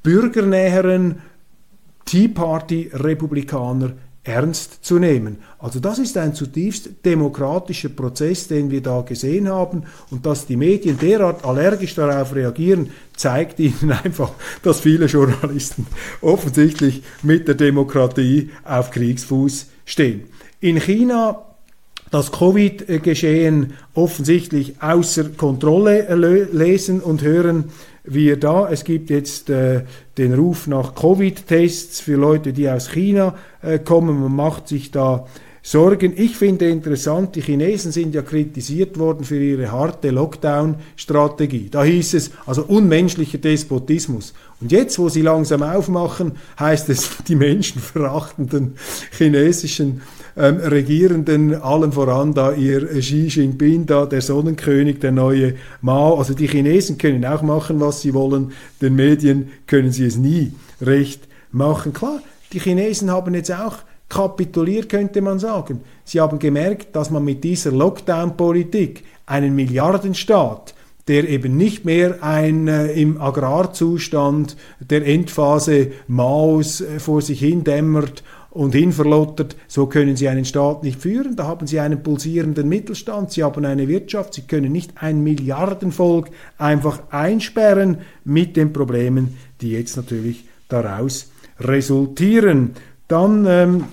bürgernäheren 0.02 1.16
Tea 2.04 2.28
Party 2.28 2.90
Republikaner 2.92 3.92
ernst 4.24 4.84
zu 4.84 4.98
nehmen. 4.98 5.38
Also 5.58 5.80
das 5.80 5.98
ist 5.98 6.16
ein 6.16 6.34
zutiefst 6.34 6.90
demokratischer 7.04 7.88
Prozess, 7.88 8.46
den 8.46 8.70
wir 8.70 8.80
da 8.80 9.00
gesehen 9.00 9.48
haben 9.48 9.82
und 10.10 10.24
dass 10.26 10.46
die 10.46 10.56
Medien 10.56 10.98
derart 10.98 11.44
allergisch 11.44 11.96
darauf 11.96 12.34
reagieren, 12.34 12.90
zeigt 13.16 13.58
ihnen 13.58 13.92
einfach, 14.04 14.30
dass 14.62 14.80
viele 14.80 15.06
Journalisten 15.06 15.86
offensichtlich 16.20 17.02
mit 17.22 17.48
der 17.48 17.56
Demokratie 17.56 18.50
auf 18.64 18.92
Kriegsfuß 18.92 19.66
stehen. 19.84 20.24
In 20.60 20.80
China 20.80 21.42
das 22.12 22.30
Covid-Geschehen 22.30 23.72
offensichtlich 23.94 24.82
außer 24.82 25.30
Kontrolle 25.30 26.14
lesen 26.52 27.00
und 27.00 27.22
hören 27.22 27.70
wir 28.04 28.38
da. 28.38 28.68
Es 28.68 28.84
gibt 28.84 29.10
jetzt 29.10 29.50
äh, 29.50 29.84
den 30.18 30.34
Ruf 30.34 30.66
nach 30.66 30.94
Covid-Tests 30.94 32.00
für 32.00 32.16
Leute, 32.16 32.52
die 32.52 32.68
aus 32.68 32.90
China 32.90 33.36
äh, 33.62 33.78
kommen. 33.78 34.20
Man 34.20 34.34
macht 34.34 34.68
sich 34.68 34.90
da 34.90 35.26
Sorgen. 35.64 36.12
Ich 36.16 36.36
finde 36.36 36.68
interessant, 36.68 37.36
die 37.36 37.40
Chinesen 37.40 37.92
sind 37.92 38.16
ja 38.16 38.22
kritisiert 38.22 38.98
worden 38.98 39.24
für 39.24 39.40
ihre 39.40 39.70
harte 39.70 40.10
Lockdown-Strategie. 40.10 41.68
Da 41.70 41.84
hieß 41.84 42.14
es, 42.14 42.32
also 42.46 42.64
unmenschlicher 42.64 43.38
Despotismus. 43.38 44.34
Und 44.60 44.72
jetzt, 44.72 44.98
wo 44.98 45.08
sie 45.08 45.22
langsam 45.22 45.62
aufmachen, 45.62 46.32
heißt 46.58 46.88
es, 46.88 47.08
die 47.28 47.36
menschenverachtenden 47.36 48.74
chinesischen 49.16 50.02
ähm, 50.36 50.56
Regierenden, 50.56 51.54
allen 51.54 51.92
voran 51.92 52.34
da 52.34 52.52
ihr 52.52 52.86
Xi 53.00 53.26
Jinping, 53.28 53.86
da 53.86 54.06
der 54.06 54.20
Sonnenkönig, 54.20 55.00
der 55.00 55.12
neue 55.12 55.54
Mao. 55.80 56.18
Also 56.18 56.34
die 56.34 56.48
Chinesen 56.48 56.98
können 56.98 57.24
auch 57.24 57.42
machen, 57.42 57.80
was 57.80 58.00
sie 58.00 58.14
wollen. 58.14 58.52
Den 58.80 58.96
Medien 58.96 59.50
können 59.66 59.92
sie 59.92 60.06
es 60.06 60.16
nie 60.16 60.52
recht 60.80 61.22
machen. 61.50 61.92
Klar, 61.92 62.20
die 62.52 62.60
Chinesen 62.60 63.10
haben 63.10 63.34
jetzt 63.34 63.52
auch 63.52 63.78
kapituliert, 64.08 64.88
könnte 64.88 65.22
man 65.22 65.38
sagen. 65.38 65.80
Sie 66.04 66.20
haben 66.20 66.38
gemerkt, 66.38 66.94
dass 66.94 67.10
man 67.10 67.24
mit 67.24 67.44
dieser 67.44 67.72
Lockdown-Politik 67.72 69.04
einen 69.24 69.54
Milliardenstaat, 69.54 70.74
der 71.08 71.28
eben 71.28 71.56
nicht 71.56 71.84
mehr 71.84 72.22
ein 72.22 72.68
äh, 72.68 72.92
im 72.92 73.20
Agrarzustand 73.20 74.56
der 74.80 75.06
Endphase 75.06 75.92
Maos 76.06 76.80
äh, 76.80 77.00
vor 77.00 77.22
sich 77.22 77.40
hin 77.40 77.64
dämmert 77.64 78.22
und 78.52 78.74
hinverlottert, 78.74 79.56
so 79.66 79.86
können 79.86 80.14
sie 80.16 80.28
einen 80.28 80.44
Staat 80.44 80.82
nicht 80.82 81.00
führen. 81.00 81.36
Da 81.36 81.46
haben 81.46 81.66
sie 81.66 81.80
einen 81.80 82.02
pulsierenden 82.02 82.68
Mittelstand, 82.68 83.32
sie 83.32 83.42
haben 83.42 83.64
eine 83.64 83.88
Wirtschaft, 83.88 84.34
sie 84.34 84.42
können 84.42 84.72
nicht 84.72 84.92
ein 84.96 85.22
Milliardenvolk 85.22 86.28
einfach 86.58 87.00
einsperren 87.10 87.98
mit 88.24 88.56
den 88.56 88.72
Problemen, 88.72 89.38
die 89.62 89.70
jetzt 89.70 89.96
natürlich 89.96 90.44
daraus 90.68 91.30
resultieren. 91.58 92.72
Dann, 93.08 93.46
ähm, 93.46 93.84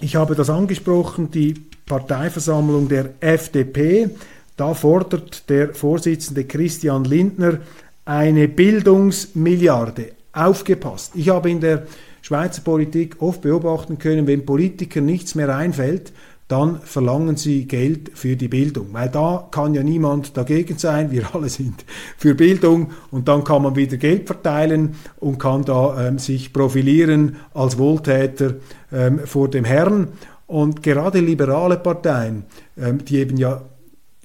ich 0.00 0.16
habe 0.16 0.34
das 0.34 0.50
angesprochen, 0.50 1.30
die 1.30 1.54
Parteiversammlung 1.86 2.88
der 2.88 3.10
FDP. 3.20 4.10
Da 4.56 4.74
fordert 4.74 5.48
der 5.48 5.74
Vorsitzende 5.74 6.44
Christian 6.44 7.04
Lindner 7.04 7.58
eine 8.04 8.48
Bildungsmilliarde. 8.48 10.12
Aufgepasst. 10.32 11.12
Ich 11.14 11.28
habe 11.28 11.50
in 11.50 11.60
der 11.60 11.86
Schweizer 12.24 12.62
Politik 12.62 13.16
oft 13.20 13.42
beobachten 13.42 13.98
können, 13.98 14.26
wenn 14.26 14.46
Politikern 14.46 15.04
nichts 15.04 15.34
mehr 15.34 15.54
einfällt, 15.54 16.14
dann 16.48 16.80
verlangen 16.80 17.36
sie 17.36 17.66
Geld 17.66 18.12
für 18.14 18.34
die 18.34 18.48
Bildung, 18.48 18.86
weil 18.92 19.10
da 19.10 19.46
kann 19.50 19.74
ja 19.74 19.82
niemand 19.82 20.34
dagegen 20.34 20.78
sein, 20.78 21.10
wir 21.10 21.34
alle 21.34 21.50
sind 21.50 21.84
für 22.16 22.34
Bildung 22.34 22.92
und 23.10 23.28
dann 23.28 23.44
kann 23.44 23.60
man 23.60 23.76
wieder 23.76 23.98
Geld 23.98 24.26
verteilen 24.26 24.94
und 25.20 25.38
kann 25.38 25.66
da 25.66 26.08
ähm, 26.08 26.18
sich 26.18 26.54
profilieren 26.54 27.36
als 27.52 27.76
Wohltäter 27.76 28.54
ähm, 28.90 29.18
vor 29.26 29.50
dem 29.50 29.66
Herrn. 29.66 30.08
Und 30.46 30.82
gerade 30.82 31.20
liberale 31.20 31.76
Parteien, 31.76 32.44
ähm, 32.78 33.04
die 33.04 33.18
eben 33.18 33.36
ja 33.36 33.60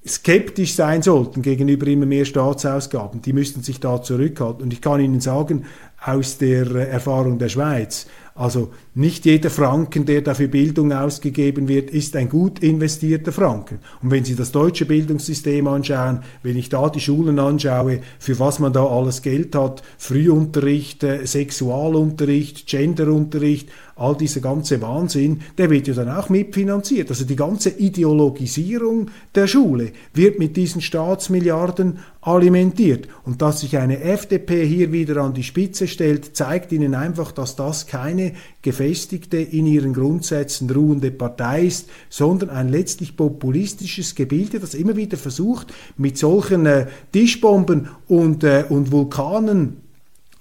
skeptisch 0.07 0.73
sein 0.73 1.01
sollten 1.01 1.41
gegenüber 1.41 1.87
immer 1.87 2.05
mehr 2.05 2.23
Staatsausgaben, 2.23 3.21
die 3.21 3.33
müssten 3.33 3.61
sich 3.61 3.81
da 3.81 4.01
zurückhalten. 4.01 4.63
Und 4.63 4.71
ich 4.71 4.81
kann 4.81 5.01
Ihnen 5.01 5.19
sagen, 5.19 5.65
aus 6.01 6.37
der 6.37 6.65
Erfahrung 6.89 7.37
der 7.37 7.49
Schweiz. 7.49 8.07
Also 8.39 8.69
nicht 8.95 9.25
jeder 9.25 9.49
Franken, 9.49 10.05
der 10.05 10.21
dafür 10.21 10.47
Bildung 10.47 10.93
ausgegeben 10.93 11.67
wird, 11.67 11.89
ist 11.89 12.15
ein 12.15 12.29
gut 12.29 12.59
investierter 12.59 13.33
Franken. 13.33 13.79
Und 14.01 14.11
wenn 14.11 14.23
Sie 14.23 14.33
das 14.33 14.53
deutsche 14.53 14.85
Bildungssystem 14.85 15.67
anschauen, 15.67 16.21
wenn 16.41 16.55
ich 16.55 16.69
da 16.69 16.87
die 16.87 17.01
Schulen 17.01 17.37
anschaue, 17.37 17.99
für 18.17 18.39
was 18.39 18.59
man 18.59 18.71
da 18.71 18.85
alles 18.85 19.23
Geld 19.23 19.55
hat, 19.55 19.83
Frühunterricht, 19.97 21.03
äh, 21.03 21.27
Sexualunterricht, 21.27 22.65
Genderunterricht, 22.65 23.67
all 23.99 24.15
dieser 24.15 24.39
ganze 24.39 24.81
Wahnsinn, 24.81 25.41
der 25.57 25.69
wird 25.69 25.87
ja 25.87 25.93
dann 25.93 26.09
auch 26.09 26.29
mitfinanziert. 26.29 27.09
Also 27.09 27.25
die 27.25 27.35
ganze 27.35 27.69
Ideologisierung 27.71 29.11
der 29.35 29.47
Schule 29.47 29.91
wird 30.13 30.39
mit 30.39 30.55
diesen 30.55 30.79
Staatsmilliarden 30.79 31.99
alimentiert. 32.21 33.07
Und 33.25 33.41
dass 33.41 33.61
sich 33.61 33.77
eine 33.77 34.01
FDP 34.01 34.65
hier 34.65 34.91
wieder 34.91 35.17
an 35.17 35.33
die 35.33 35.43
Spitze 35.43 35.87
stellt, 35.87 36.35
zeigt 36.35 36.71
ihnen 36.71 36.95
einfach, 36.95 37.31
dass 37.31 37.55
das 37.55 37.87
keine 37.87 38.28
gefestigte, 38.61 39.37
in 39.37 39.65
ihren 39.65 39.93
Grundsätzen 39.93 40.69
ruhende 40.69 41.11
Partei 41.11 41.63
ist, 41.63 41.89
sondern 42.09 42.49
ein 42.49 42.69
letztlich 42.69 43.15
populistisches 43.15 44.15
Gebilde, 44.15 44.59
das 44.59 44.73
immer 44.73 44.95
wieder 44.95 45.17
versucht, 45.17 45.73
mit 45.97 46.17
solchen 46.17 46.65
äh, 46.65 46.87
Tischbomben 47.11 47.89
und, 48.07 48.43
äh, 48.43 48.65
und 48.69 48.91
Vulkanen 48.91 49.77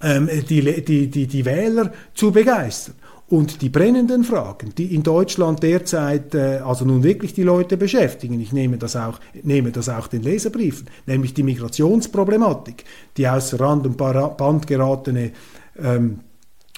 ähm, 0.01 0.29
die, 0.49 0.83
die, 0.83 1.07
die, 1.09 1.27
die 1.27 1.45
Wähler 1.45 1.91
zu 2.13 2.31
begeistern. 2.31 2.95
Und 3.29 3.61
die 3.61 3.69
brennenden 3.69 4.23
Fragen, 4.23 4.73
die 4.75 4.95
in 4.95 5.03
Deutschland 5.03 5.61
derzeit 5.61 6.33
äh, 6.33 6.61
also 6.65 6.83
nun 6.83 7.03
wirklich 7.03 7.33
die 7.35 7.43
Leute 7.43 7.77
beschäftigen, 7.77 8.39
ich 8.41 8.53
nehme 8.53 8.77
das 8.77 8.95
auch, 8.95 9.19
nehme 9.43 9.71
das 9.71 9.87
auch 9.87 10.07
den 10.07 10.23
Leserbriefen, 10.23 10.87
nämlich 11.05 11.35
die 11.35 11.43
Migrationsproblematik, 11.43 12.85
die 13.17 13.27
außer 13.27 13.59
Rand 13.59 13.85
und 13.85 13.97
Band 13.97 14.65
geratene 14.65 15.31
ähm, 15.77 16.21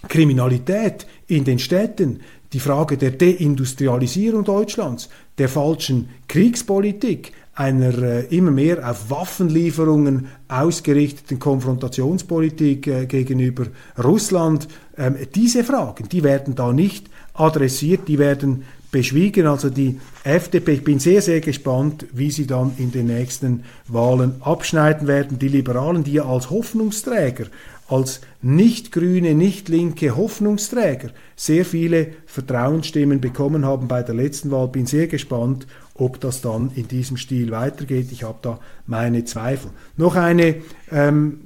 Kriminalität 0.08 1.06
in 1.28 1.44
den 1.44 1.60
Städten, 1.60 2.20
die 2.54 2.60
Frage 2.60 2.98
der 2.98 3.12
Deindustrialisierung 3.12 4.44
Deutschlands, 4.44 5.10
der 5.38 5.48
falschen 5.48 6.10
Kriegspolitik, 6.28 7.32
einer 7.54 7.98
äh, 8.02 8.26
immer 8.36 8.52
mehr 8.52 8.90
auf 8.90 9.10
Waffenlieferungen 9.10 10.28
ausgerichteten 10.48 11.40
Konfrontationspolitik 11.40 12.88
äh, 12.88 13.06
gegenüber 13.06 13.68
Russland. 14.02 14.68
Ähm, 14.98 15.16
diese 15.36 15.64
Fragen, 15.64 16.08
die 16.10 16.24
werden 16.24 16.56
da 16.56 16.72
nicht 16.72 17.10
adressiert, 17.34 18.08
die 18.08 18.20
werden 18.20 18.64
beschwiegen. 18.92 19.48
Also 19.48 19.70
die 19.70 20.00
FDP, 20.24 20.74
ich 20.74 20.84
bin 20.84 21.00
sehr, 21.00 21.22
sehr 21.22 21.42
gespannt, 21.42 22.06
wie 22.14 22.32
sie 22.32 22.48
dann 22.48 22.74
in 22.78 22.92
den 22.92 23.08
nächsten 23.08 23.64
Wahlen 23.88 24.42
abschneiden 24.42 25.08
werden. 25.08 25.40
Die 25.40 25.48
Liberalen, 25.48 26.04
die 26.04 26.14
ja 26.14 26.26
als 26.26 26.50
Hoffnungsträger, 26.50 27.46
als 27.92 28.22
nicht 28.42 28.92
grüne, 28.92 29.36
nicht 29.36 29.68
linke 29.68 30.16
Hoffnungsträger 30.16 31.12
sehr 31.36 31.66
viele 31.66 32.14
Vertrauensstimmen 32.26 33.20
bekommen 33.20 33.66
haben 33.66 33.88
bei 33.88 34.02
der 34.02 34.16
letzten 34.16 34.50
Wahl, 34.50 34.70
bin 34.70 34.86
sehr 34.86 35.08
gespannt, 35.08 35.68
ob 35.94 36.20
das 36.20 36.42
dann 36.42 36.72
in 36.76 36.88
diesem 36.88 37.18
Stil 37.18 37.52
weitergeht. 37.52 38.12
Ich 38.12 38.24
habe 38.24 38.40
da 38.42 38.60
meine 38.88 39.26
Zweifel. 39.26 39.72
Noch 39.98 40.16
eine 40.16 40.56
ähm, 40.90 41.42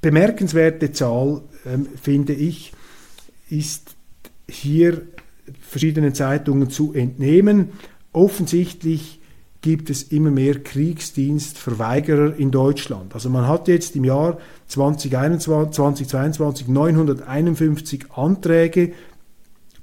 bemerkenswerte 0.00 0.92
Zahl, 0.92 1.42
ähm, 1.66 1.86
finde 2.00 2.32
ich, 2.32 2.72
ist 3.50 3.94
hier 4.48 5.02
verschiedenen 5.60 6.14
Zeitungen 6.14 6.70
zu 6.70 6.94
entnehmen. 6.94 7.70
Offensichtlich 8.12 9.20
gibt 9.62 9.90
es 9.90 10.02
immer 10.02 10.30
mehr 10.30 10.58
Kriegsdienstverweigerer 10.58 12.36
in 12.36 12.50
Deutschland. 12.50 13.14
Also 13.14 13.30
man 13.30 13.46
hat 13.46 13.68
jetzt 13.68 13.94
im 13.96 14.04
Jahr 14.04 14.38
2021, 14.66 15.72
2022 15.72 16.68
951 16.68 18.12
Anträge 18.12 18.92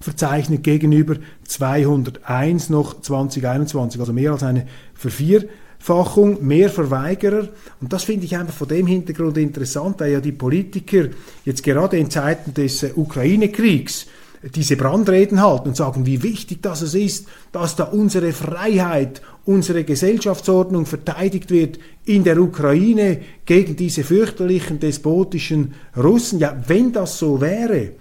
verzeichnet 0.01 0.63
gegenüber 0.63 1.15
201 1.45 2.69
noch 2.69 3.01
2021, 3.01 3.99
also 3.99 4.13
mehr 4.13 4.33
als 4.33 4.43
eine 4.43 4.67
Vervierfachung, 4.93 6.45
mehr 6.45 6.69
Verweigerer. 6.69 7.47
Und 7.81 7.93
das 7.93 8.03
finde 8.03 8.25
ich 8.25 8.37
einfach 8.37 8.53
vor 8.53 8.67
dem 8.67 8.85
Hintergrund 8.85 9.37
interessant, 9.37 9.99
weil 9.99 10.11
ja 10.11 10.21
die 10.21 10.31
Politiker 10.31 11.07
jetzt 11.45 11.63
gerade 11.63 11.97
in 11.97 12.09
Zeiten 12.09 12.53
des 12.53 12.83
Ukraine-Kriegs 12.95 14.07
diese 14.55 14.77
Brandreden 14.77 15.41
halten 15.41 15.69
und 15.69 15.75
sagen, 15.77 16.05
wie 16.05 16.23
wichtig 16.23 16.61
das 16.61 16.81
es 16.81 16.93
ist, 16.93 17.27
dass 17.51 17.75
da 17.75 17.85
unsere 17.85 18.31
Freiheit, 18.31 19.21
unsere 19.45 19.83
Gesellschaftsordnung 19.83 20.85
verteidigt 20.85 21.51
wird 21.51 21.79
in 22.05 22.23
der 22.23 22.39
Ukraine 22.39 23.19
gegen 23.45 23.75
diese 23.75 24.03
fürchterlichen 24.03 24.79
despotischen 24.79 25.73
Russen. 25.97 26.39
Ja, 26.39 26.55
wenn 26.67 26.93
das 26.93 27.19
so 27.19 27.41
wäre, 27.41 27.91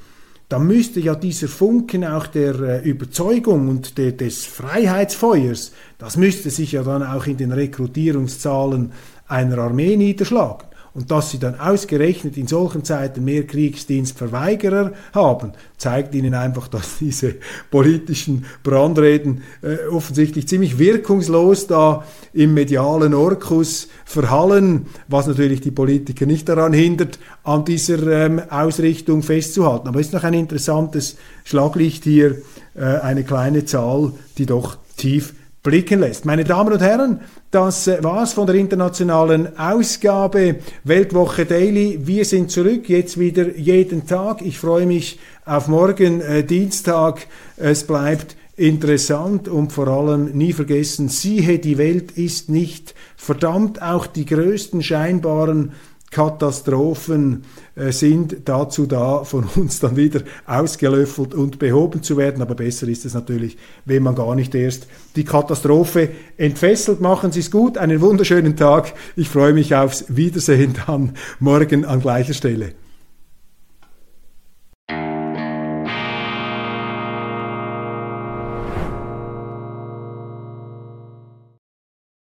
dann 0.49 0.67
müsste 0.67 1.01
ja 1.01 1.15
dieser 1.15 1.49
Funken 1.49 2.05
auch 2.05 2.27
der 2.27 2.55
äh, 2.61 2.89
Überzeugung 2.89 3.69
und 3.69 3.99
de, 3.99 4.13
des 4.13 4.47
Freiheitsfeuers, 4.47 5.73
das 5.99 6.17
müsste 6.17 6.51
sich 6.51 6.73
ja 6.73 6.83
dann 6.83 7.03
auch 7.03 7.27
in 7.27 7.37
den 7.37 7.53
Rekrutierungszahlen 7.53 8.93
einer 9.27 9.59
Armee 9.59 9.97
niederschlagen. 9.97 10.68
Und 10.95 11.11
dass 11.11 11.31
sie 11.31 11.39
dann 11.39 11.59
ausgerechnet 11.59 12.37
in 12.37 12.47
solchen 12.47 12.85
Zeiten 12.85 13.25
mehr 13.25 13.47
Kriegsdienstverweigerer 13.47 14.93
haben, 15.13 15.53
zeigt 15.77 16.15
ihnen 16.15 16.35
einfach, 16.35 16.69
dass 16.69 16.99
diese 16.99 17.37
politischen 17.71 18.45
Brandreden 18.63 19.43
äh, 19.63 19.87
offensichtlich 19.89 20.49
ziemlich 20.49 20.79
wirkungslos 20.79 21.67
da 21.67 22.05
im 22.33 22.55
medialen 22.55 23.15
Orkus 23.15 23.89
verhallen, 24.05 24.87
was 25.07 25.27
natürlich 25.27 25.61
die 25.61 25.71
Politiker 25.71 26.27
nicht 26.27 26.49
daran 26.49 26.73
hindert, 26.73 27.19
an 27.45 27.65
dieser 27.65 28.27
ähm, 28.27 28.43
Ausrichtung 28.51 29.23
festzuhalten. 29.23 29.89
Aber 29.89 30.01
es 30.01 30.09
ist 30.09 30.13
noch 30.13 30.25
ein 30.25 30.35
interessantes 30.35 31.17
Schlaglicht 31.45 32.05
hier, 32.05 32.43
äh, 32.75 32.83
eine 32.83 33.25
kleine 33.25 33.65
Zahl, 33.65 34.13
die 34.37 34.47
doch 34.47 34.79
tief 34.97 35.35
blicken 35.63 36.01
lässt. 36.01 36.25
Meine 36.25 36.45
Damen 36.45 36.73
und 36.73 36.81
Herren, 36.81 37.21
das 37.51 37.87
äh, 37.87 38.03
war's 38.03 38.33
von 38.33 38.47
der 38.47 38.57
internationalen 38.57 39.59
Ausgabe 39.59 40.57
Weltwoche 40.85 41.47
Daily. 41.47 42.01
Wir 42.03 42.25
sind 42.25 42.51
zurück, 42.51 42.89
jetzt 42.89 43.19
wieder 43.19 43.57
jeden 43.57 44.07
Tag. 44.07 44.43
Ich 44.43 44.59
freue 44.59 44.87
mich 44.87 45.19
auf 45.45 45.69
morgen, 45.69 46.21
äh, 46.21 46.45
Dienstag. 46.45 47.27
Es 47.57 47.85
bleibt 47.85 48.37
interessant 48.57 49.49
und 49.49 49.73
vor 49.73 49.89
allem 49.89 50.33
nie 50.37 50.53
vergessen, 50.53 51.09
siehe, 51.09 51.59
die 51.59 51.79
Welt 51.79 52.13
ist 52.13 52.49
nicht 52.49 52.95
verdammt. 53.17 53.81
Auch 53.83 54.07
die 54.07 54.27
größten 54.27 54.83
scheinbaren 54.83 55.73
Katastrophen 56.11 57.45
äh, 57.75 57.93
sind 57.93 58.37
dazu 58.47 58.87
da, 58.87 59.25
von 59.25 59.45
uns 59.57 59.81
dann 59.81 59.97
wieder 59.97 60.23
ausgelöffelt 60.47 61.35
und 61.35 61.59
behoben 61.59 62.03
zu 62.03 62.17
werden. 62.17 62.43
Aber 62.43 62.55
besser 62.55 62.89
ist 62.89 63.05
es 63.05 63.15
natürlich, 63.15 63.57
wenn 63.85 64.03
man 64.03 64.15
gar 64.15 64.35
nicht 64.35 64.55
erst 64.55 64.87
die 65.17 65.25
Katastrophe 65.25 66.11
entfesselt. 66.37 67.01
Machen 67.01 67.33
Sie 67.33 67.41
es 67.41 67.51
gut, 67.51 67.77
einen 67.79 68.01
wunderschönen 68.01 68.57
Tag. 68.57 68.95
Ich 69.17 69.29
freue 69.29 69.53
mich 69.53 69.75
aufs 69.75 70.05
Wiedersehen 70.09 70.75
dann 70.87 71.15
morgen 71.41 71.85
an 71.85 72.01
gleicher 72.01 72.35
Stelle. 72.35 72.73